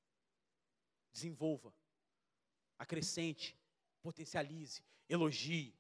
[1.13, 1.73] Desenvolva.
[2.77, 3.57] Acrescente.
[4.01, 4.83] Potencialize.
[5.07, 5.73] Elogie.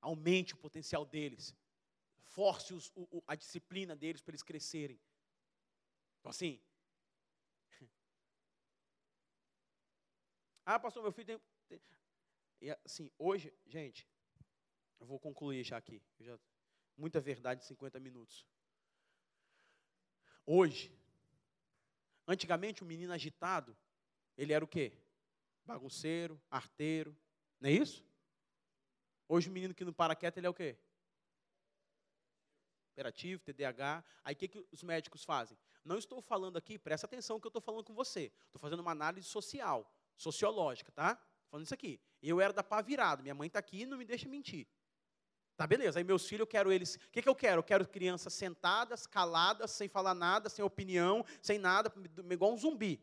[0.00, 1.54] Aumente o potencial deles
[2.34, 5.00] force os, o, a disciplina deles para eles crescerem.
[6.20, 6.60] Então, assim.
[10.66, 11.53] Ah, pastor, meu filho tem.
[12.60, 14.08] E, assim, hoje, gente,
[14.98, 16.02] eu vou concluir já aqui.
[16.20, 16.38] Já,
[16.96, 18.46] muita verdade em 50 minutos.
[20.46, 20.96] Hoje,
[22.26, 23.76] antigamente o menino agitado,
[24.36, 24.92] ele era o quê?
[25.64, 27.16] Bagunceiro, arteiro,
[27.60, 28.04] não é isso?
[29.28, 30.76] Hoje o menino que não para quieto, ele é o quê?
[32.94, 34.04] hiperativo, TDAH.
[34.22, 35.58] Aí o que, que os médicos fazem?
[35.84, 38.32] Não estou falando aqui, presta atenção que eu estou falando com você.
[38.46, 41.20] Estou fazendo uma análise social, sociológica, tá?
[41.54, 42.00] Falando isso aqui.
[42.20, 44.66] Eu era da pá virado, minha mãe está aqui e não me deixa mentir.
[45.56, 46.00] Tá, beleza.
[46.00, 46.96] Aí meus filhos, eu quero eles.
[46.96, 47.60] O que, que eu quero?
[47.60, 51.94] Eu quero crianças sentadas, caladas, sem falar nada, sem opinião, sem nada,
[52.28, 53.00] igual um zumbi.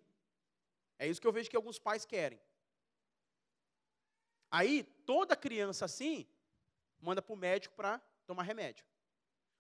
[1.00, 2.42] É isso que eu vejo que alguns pais querem.
[4.52, 6.28] Aí, toda criança assim,
[7.00, 8.86] manda para o médico para tomar remédio.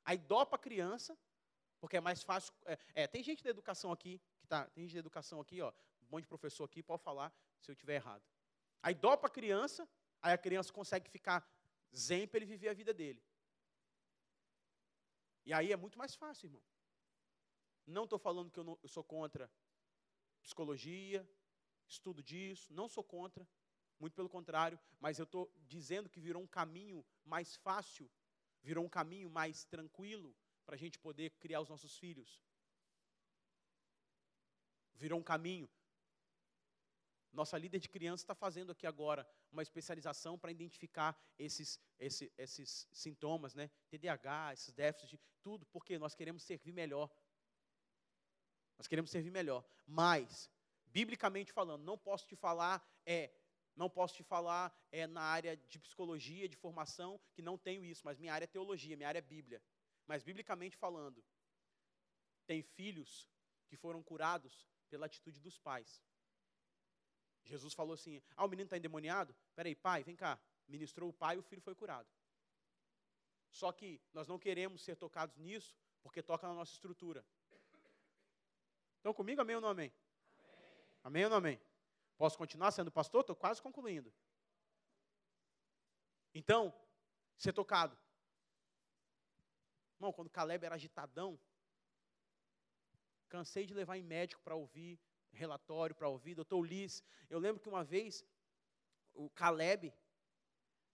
[0.03, 1.17] Aí dopa a criança,
[1.79, 2.53] porque é mais fácil.
[2.65, 5.69] É, é, tem gente da educação aqui, que tá, tem gente da educação aqui, ó,
[5.69, 8.21] um monte de professor aqui, pode falar se eu estiver errado.
[8.81, 9.87] Aí dopa a criança,
[10.21, 11.47] aí a criança consegue ficar
[11.95, 13.23] zen para ele viver a vida dele.
[15.45, 16.63] E aí é muito mais fácil, irmão.
[17.85, 19.51] Não estou falando que eu, não, eu sou contra
[20.41, 21.27] psicologia,
[21.87, 23.47] estudo disso, não sou contra,
[23.99, 28.09] muito pelo contrário, mas eu estou dizendo que virou um caminho mais fácil
[28.61, 32.39] virou um caminho mais tranquilo para a gente poder criar os nossos filhos.
[34.93, 35.69] Virou um caminho.
[37.31, 42.87] Nossa líder de criança está fazendo aqui agora uma especialização para identificar esses, esses, esses
[42.91, 43.69] sintomas, né?
[43.89, 47.09] TDAH, esses déficits, tudo, porque nós queremos servir melhor.
[48.77, 49.63] Nós queremos servir melhor.
[49.85, 50.49] Mas,
[50.87, 53.31] biblicamente falando, não posso te falar é,
[53.75, 58.01] não posso te falar é, na área de psicologia, de formação, que não tenho isso,
[58.05, 59.61] mas minha área é teologia, minha área é Bíblia.
[60.05, 61.23] Mas, biblicamente falando,
[62.45, 63.29] tem filhos
[63.67, 66.03] que foram curados pela atitude dos pais.
[67.43, 69.35] Jesus falou assim: Ah, o menino está endemoniado?
[69.55, 70.39] Peraí, pai, vem cá.
[70.67, 72.07] Ministrou o pai e o filho foi curado.
[73.49, 77.25] Só que nós não queremos ser tocados nisso, porque toca na nossa estrutura.
[78.97, 79.41] Estão comigo?
[79.41, 79.91] Amém ou não amém?
[81.03, 81.61] Amém, amém ou não amém?
[82.17, 83.21] Posso continuar sendo pastor?
[83.21, 84.13] Estou quase concluindo.
[86.33, 86.73] Então,
[87.37, 87.97] ser tocado.
[89.95, 91.39] Irmão, quando Caleb era agitadão,
[93.27, 94.99] cansei de levar em médico para ouvir
[95.33, 96.35] relatório, para ouvir.
[96.35, 98.25] Doutor Ulisses, eu lembro que uma vez,
[99.13, 99.93] o Caleb,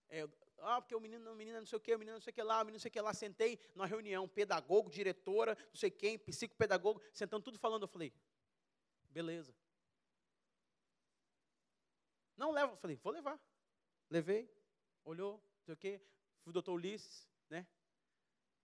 [0.09, 0.27] é,
[0.59, 2.33] ah, porque o menino, o menino não sei o que, o menino não sei o
[2.33, 5.75] que lá, o menino não sei o que lá, sentei numa reunião, pedagogo, diretora, não
[5.75, 8.13] sei quem, psicopedagogo, sentando tudo falando, eu falei,
[9.09, 9.53] beleza.
[12.37, 12.73] Não leva.
[12.73, 13.39] Eu falei, vou levar.
[14.09, 14.49] Levei,
[15.03, 15.33] olhou,
[15.65, 16.01] não sei o.
[16.43, 17.67] Fui o doutor Ulisses, né?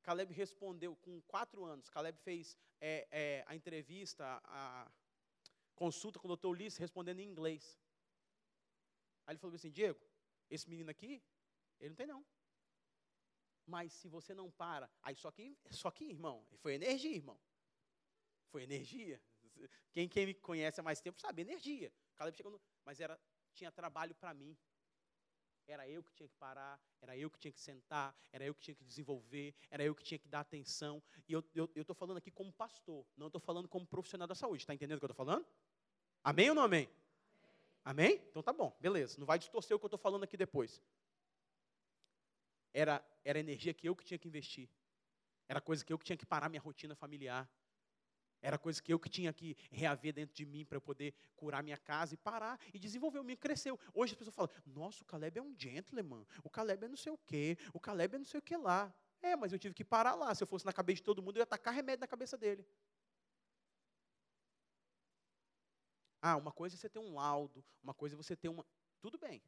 [0.04, 1.90] Caleb respondeu com quatro anos.
[1.90, 4.90] Caleb fez é, é, a entrevista, a
[5.76, 7.80] consulta com o doutor Ulisses respondendo em inglês.
[9.26, 10.00] Aí ele falou assim, Diego,
[10.50, 11.24] Esse menino aqui,
[11.80, 12.26] ele não tem não.
[13.66, 17.40] Mas se você não para, aí só que, só que, irmão, foi energia, irmão.
[18.50, 19.22] Foi energia.
[19.92, 21.92] Quem, quem me conhece há mais tempo sabe, energia.
[22.16, 23.20] Caleb chegou no, mas era,
[23.54, 24.58] tinha trabalho para mim.
[25.68, 28.62] Era eu que tinha que parar, era eu que tinha que sentar, era eu que
[28.62, 31.02] tinha que desenvolver, era eu que tinha que dar atenção.
[31.28, 31.44] E eu
[31.76, 34.64] estou falando aqui como pastor, não estou falando como profissional da saúde.
[34.64, 35.46] Está entendendo o que eu estou falando?
[36.24, 36.90] Amém ou não amém?
[37.84, 38.22] Amém?
[38.30, 39.18] Então tá bom, beleza.
[39.20, 40.82] Não vai distorcer o que eu estou falando aqui depois.
[42.74, 44.70] Era, era energia que eu que tinha que investir.
[45.48, 47.50] Era coisa que eu que tinha que parar minha rotina familiar.
[48.44, 51.64] Era coisa que eu que tinha que reaver dentro de mim para eu poder curar
[51.64, 53.20] minha casa e parar e desenvolver.
[53.20, 53.80] O meu cresceu.
[53.94, 56.26] Hoje as pessoas falam: Nossa, o Caleb é um gentleman.
[56.44, 57.58] O Caleb é não sei o quê.
[57.74, 58.94] O Caleb é não sei o que lá.
[59.22, 60.36] É, mas eu tive que parar lá.
[60.36, 62.68] Se eu fosse na cabeça de todo mundo, eu ia tacar remédio na cabeça dele.
[66.22, 68.66] Ah, uma coisa é você ter um laudo, uma coisa é você ter uma.
[69.00, 69.42] Tudo bem.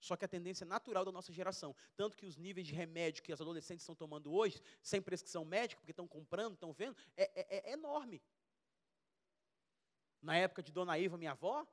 [0.00, 3.32] Só que a tendência natural da nossa geração, tanto que os níveis de remédio que
[3.32, 7.70] as adolescentes estão tomando hoje, sem prescrição médica, porque estão comprando, estão vendo, é, é,
[7.70, 8.22] é enorme.
[10.22, 11.66] Na época de Dona Iva, minha avó,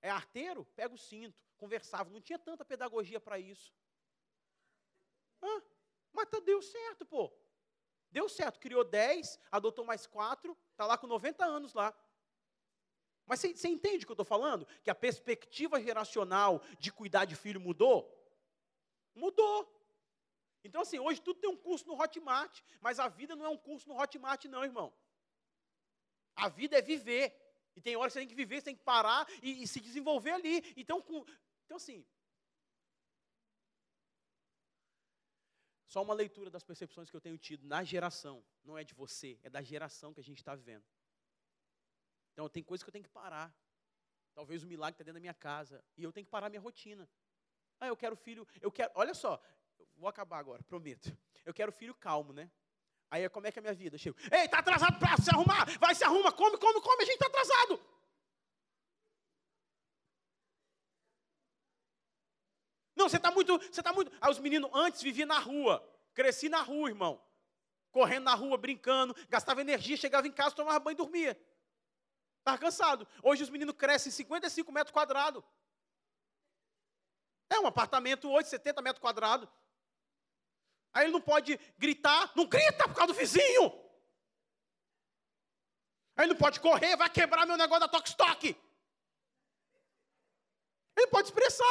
[0.00, 3.72] é arteiro, pega o cinto, conversava, não tinha tanta pedagogia para isso.
[6.12, 7.32] Mas tá, deu certo, pô.
[8.10, 11.92] Deu certo, criou 10, adotou mais 4, está lá com 90 anos lá.
[13.26, 14.66] Mas você, você entende o que eu estou falando?
[14.82, 18.10] Que a perspectiva geracional de cuidar de filho mudou?
[19.14, 19.70] Mudou.
[20.62, 23.56] Então, assim, hoje tudo tem um curso no Hotmart, mas a vida não é um
[23.56, 24.92] curso no Hotmart, não, irmão.
[26.34, 27.34] A vida é viver.
[27.76, 29.80] E tem horas que você tem que viver, você tem que parar e, e se
[29.80, 30.72] desenvolver ali.
[30.76, 31.24] Então, com,
[31.64, 32.06] então, assim.
[35.86, 38.44] Só uma leitura das percepções que eu tenho tido na geração.
[38.64, 40.84] Não é de você, é da geração que a gente está vivendo.
[42.34, 43.54] Então, tem coisas que eu tenho que parar.
[44.34, 45.82] Talvez o milagre está dentro da minha casa.
[45.96, 47.08] E eu tenho que parar a minha rotina.
[47.80, 48.90] Ah, eu quero filho, eu quero.
[48.94, 49.40] Olha só,
[49.96, 51.16] vou acabar agora, prometo.
[51.44, 52.50] Eu quero filho calmo, né?
[53.10, 53.96] Aí como é que é a minha vida?
[53.96, 57.14] Chego, ei, tá atrasado para se arrumar, vai se arruma, come, come, come, a gente
[57.14, 57.80] está atrasado.
[62.96, 64.10] Não, você está muito, você está muito.
[64.20, 67.20] Aí os meninos antes viviam na rua, cresci na rua, irmão.
[67.90, 71.38] Correndo na rua, brincando, gastava energia, chegava em casa, tomava banho e dormia.
[72.44, 73.08] Estava cansado.
[73.22, 75.42] Hoje os meninos crescem 55 metros quadrados.
[77.48, 79.48] É um apartamento 8, 70 metros quadrados.
[80.92, 83.72] Aí ele não pode gritar, não grita por causa do vizinho.
[86.14, 88.54] Aí ele não pode correr, vai quebrar meu negócio da Tokstok.
[90.96, 91.64] Ele pode expressar.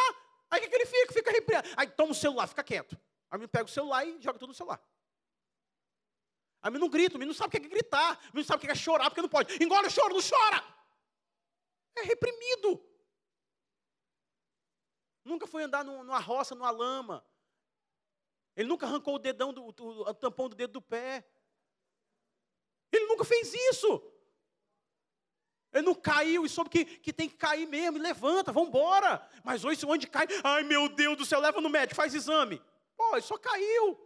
[0.50, 1.14] Aí o que, que ele fica?
[1.14, 1.76] Fica repreendendo.
[1.78, 3.00] Aí toma o celular, fica quieto.
[3.30, 4.82] Aí ele pega o celular e joga tudo no celular.
[6.64, 8.64] A mim não grita, mim não sabe o que é gritar, a mim não sabe
[8.64, 9.61] o que é chorar, porque não pode.
[9.61, 10.64] Engole o choro, não chora.
[11.97, 12.82] É reprimido.
[15.26, 17.26] Nunca foi andar numa roça, numa lama.
[18.55, 21.28] Ele nunca arrancou o dedão, do, o, o tampão do dedo do pé.
[22.93, 24.01] Ele nunca fez isso.
[25.74, 29.28] Ele não caiu e soube que, que tem que cair mesmo, levanta, vamos embora.
[29.43, 32.61] Mas hoje, onde cai, ai meu Deus do céu, leva no médico, faz exame.
[32.95, 33.99] Pô, ele só caiu.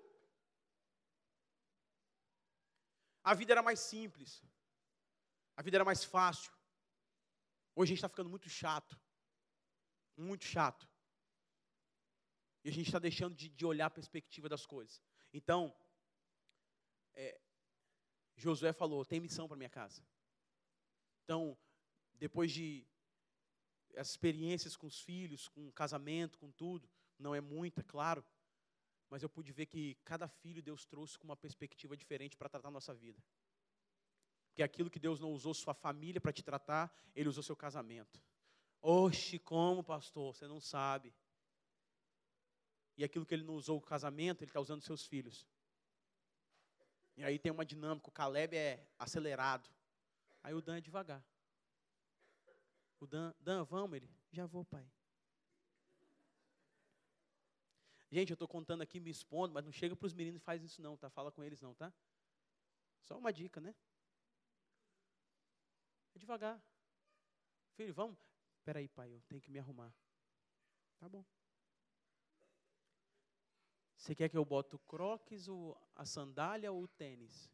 [3.30, 4.42] A vida era mais simples.
[5.58, 6.50] A vida era mais fácil.
[7.76, 8.98] Hoje a gente está ficando muito chato.
[10.16, 10.88] Muito chato.
[12.64, 15.02] E a gente está deixando de, de, olhar a perspectiva das coisas.
[15.34, 15.76] Então,
[17.16, 17.38] é,
[18.38, 20.02] Josué falou: tem missão para minha casa.
[21.26, 21.58] Então,
[22.14, 22.88] depois de
[23.98, 28.24] as experiências com os filhos, com o casamento, com tudo, não é muita, claro,
[29.10, 32.68] mas eu pude ver que cada filho Deus trouxe com uma perspectiva diferente para tratar
[32.68, 33.24] a nossa vida.
[34.50, 38.22] Porque aquilo que Deus não usou sua família para te tratar, Ele usou seu casamento.
[38.82, 40.36] Oxe, como, pastor?
[40.36, 41.14] Você não sabe.
[42.98, 45.48] E aquilo que Ele não usou o casamento, Ele está usando seus filhos.
[47.16, 48.10] E aí tem uma dinâmica.
[48.10, 49.70] O Caleb é acelerado.
[50.44, 51.24] Aí o Dan é devagar.
[53.00, 54.10] O Dan, Dan, vamos, ele.
[54.32, 54.88] Já vou, pai.
[58.10, 60.64] Gente, eu estou contando aqui, me expondo, mas não chega para os meninos e faz
[60.64, 61.10] isso não, tá?
[61.10, 61.94] Fala com eles não, tá?
[63.04, 63.76] Só uma dica, né?
[66.16, 66.62] É devagar.
[67.76, 68.18] Filho, vamos?
[68.60, 69.94] Espera aí, pai, eu tenho que me arrumar.
[71.00, 71.24] Tá bom.
[73.98, 77.52] Você quer que eu bote o croques, ou a sandália ou o tênis?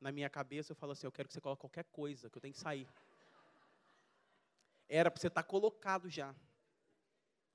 [0.00, 2.42] Na minha cabeça eu falo assim, eu quero que você coloque qualquer coisa, que eu
[2.42, 2.88] tenho que sair.
[4.88, 6.34] Era para você estar tá colocado já.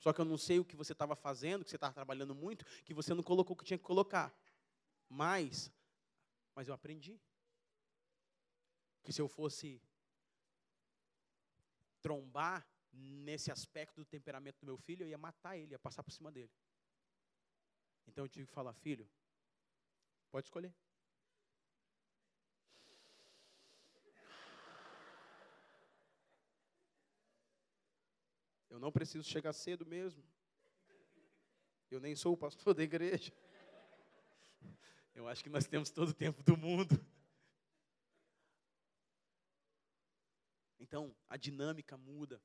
[0.03, 2.65] Só que eu não sei o que você estava fazendo, que você estava trabalhando muito,
[2.83, 4.37] que você não colocou o que tinha que colocar.
[5.07, 5.71] Mas,
[6.53, 7.17] mas eu aprendi.
[9.01, 9.81] Que se eu fosse
[12.01, 16.11] trombar nesse aspecto do temperamento do meu filho, eu ia matar ele, ia passar por
[16.11, 16.51] cima dele.
[18.05, 19.09] Então eu tive que falar, filho,
[20.29, 20.75] pode escolher.
[28.73, 30.23] Eu não preciso chegar cedo mesmo.
[31.91, 33.31] Eu nem sou o pastor da igreja.
[35.13, 36.99] Eu acho que nós temos todo o tempo do mundo.
[40.79, 42.41] Então, a dinâmica muda.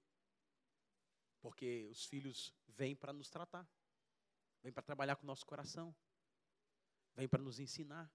[1.40, 3.66] Porque os filhos vêm para nos tratar.
[4.62, 5.96] Vêm para trabalhar com o nosso coração.
[7.16, 8.12] Vêm para nos ensinar.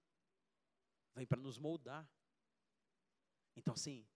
[1.16, 2.08] Vêm para nos moldar.
[3.56, 4.06] Então, assim,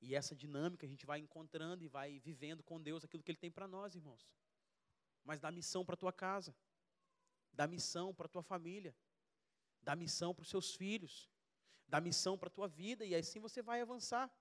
[0.00, 3.38] e essa dinâmica a gente vai encontrando e vai vivendo com Deus aquilo que Ele
[3.38, 4.30] tem para nós, irmãos.
[5.22, 6.56] Mas dá missão para a tua casa,
[7.52, 8.96] dá missão para a tua família,
[9.82, 11.30] dá missão para os seus filhos,
[11.86, 14.32] dá missão para a tua vida, e assim você vai avançar.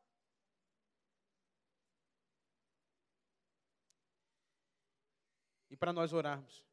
[5.70, 6.66] E para nós orarmos,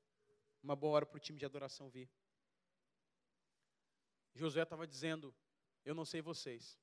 [0.63, 2.09] uma boa hora para o time de adoração vir.
[4.35, 5.35] Josué estava dizendo:
[5.85, 6.79] Eu não sei vocês,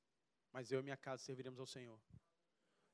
[0.54, 1.98] mas eu e minha casa serviremos ao Senhor.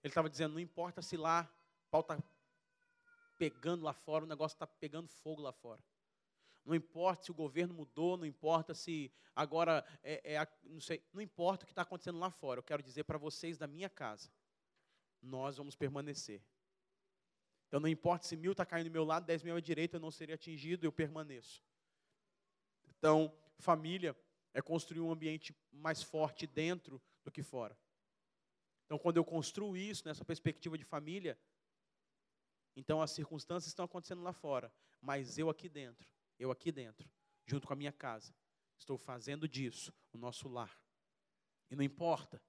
[0.03, 1.47] Ele estava dizendo: não importa se lá
[1.87, 2.19] o pau está
[3.37, 5.85] pegando lá fora, o negócio está pegando fogo lá fora.
[6.65, 11.21] Não importa se o governo mudou, não importa se agora é, é não sei, não
[11.21, 12.61] importa o que está acontecendo lá fora.
[12.61, 14.33] Eu quero dizer para vocês da minha casa,
[15.21, 16.43] nós vamos permanecer.
[17.69, 20.01] Então não importa se mil está caindo do meu lado, dez mil à direita, eu
[20.01, 21.63] não seria atingido, eu permaneço.
[22.89, 24.17] Então, família
[24.55, 27.01] é construir um ambiente mais forte dentro
[27.31, 27.79] do que fora.
[28.85, 31.39] Então, quando eu construo isso nessa perspectiva de família,
[32.77, 36.09] então as circunstâncias estão acontecendo lá fora, mas eu aqui dentro,
[36.39, 37.09] eu aqui dentro,
[37.47, 38.35] junto com a minha casa,
[38.77, 40.77] estou fazendo disso o nosso lar.
[41.71, 42.43] E não importa,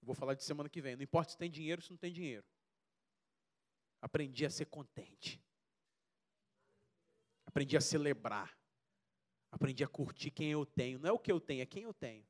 [0.00, 2.12] vou falar de semana que vem, não importa se tem dinheiro ou se não tem
[2.12, 2.46] dinheiro.
[4.00, 5.44] Aprendi a ser contente.
[7.44, 8.56] Aprendi a celebrar.
[9.50, 10.98] Aprendi a curtir quem eu tenho.
[10.98, 12.26] Não é o que eu tenho, é quem eu tenho.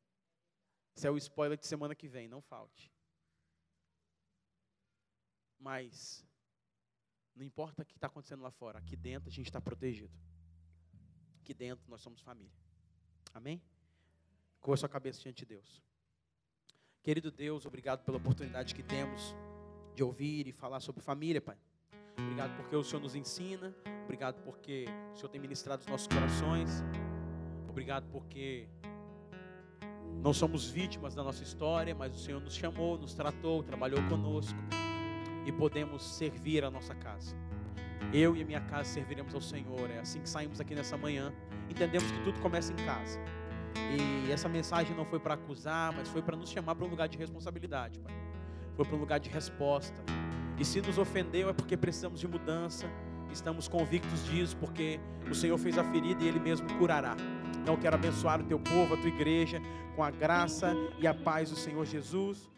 [0.96, 2.92] Esse é o spoiler de semana que vem, não falte.
[5.58, 6.24] Mas,
[7.34, 10.16] não importa o que está acontecendo lá fora, aqui dentro a gente está protegido.
[11.40, 12.52] Aqui dentro nós somos família.
[13.32, 13.62] Amém?
[14.60, 15.82] Com a sua cabeça diante de Deus.
[17.02, 19.34] Querido Deus, obrigado pela oportunidade que temos
[19.94, 21.58] de ouvir e falar sobre família, Pai.
[22.18, 23.74] Obrigado porque o Senhor nos ensina.
[24.04, 26.70] Obrigado porque o Senhor tem ministrado os nossos corações.
[27.68, 28.68] Obrigado porque
[30.22, 34.58] não somos vítimas da nossa história, mas o Senhor nos chamou, nos tratou, trabalhou conosco
[35.46, 37.34] e podemos servir a nossa casa.
[38.12, 39.90] Eu e a minha casa serviremos ao Senhor.
[39.90, 41.32] É assim que saímos aqui nessa manhã.
[41.68, 43.18] Entendemos que tudo começa em casa.
[43.76, 47.08] E essa mensagem não foi para acusar, mas foi para nos chamar para um lugar
[47.08, 48.14] de responsabilidade, Pai.
[48.76, 50.02] Foi para um lugar de resposta.
[50.58, 52.86] E se nos ofendeu é porque precisamos de mudança.
[53.32, 55.00] Estamos convictos disso, porque
[55.30, 57.16] o Senhor fez a ferida e Ele mesmo curará.
[57.60, 59.60] Então eu quero abençoar o teu povo, a tua igreja,
[59.94, 62.50] com a graça e a paz do Senhor Jesus.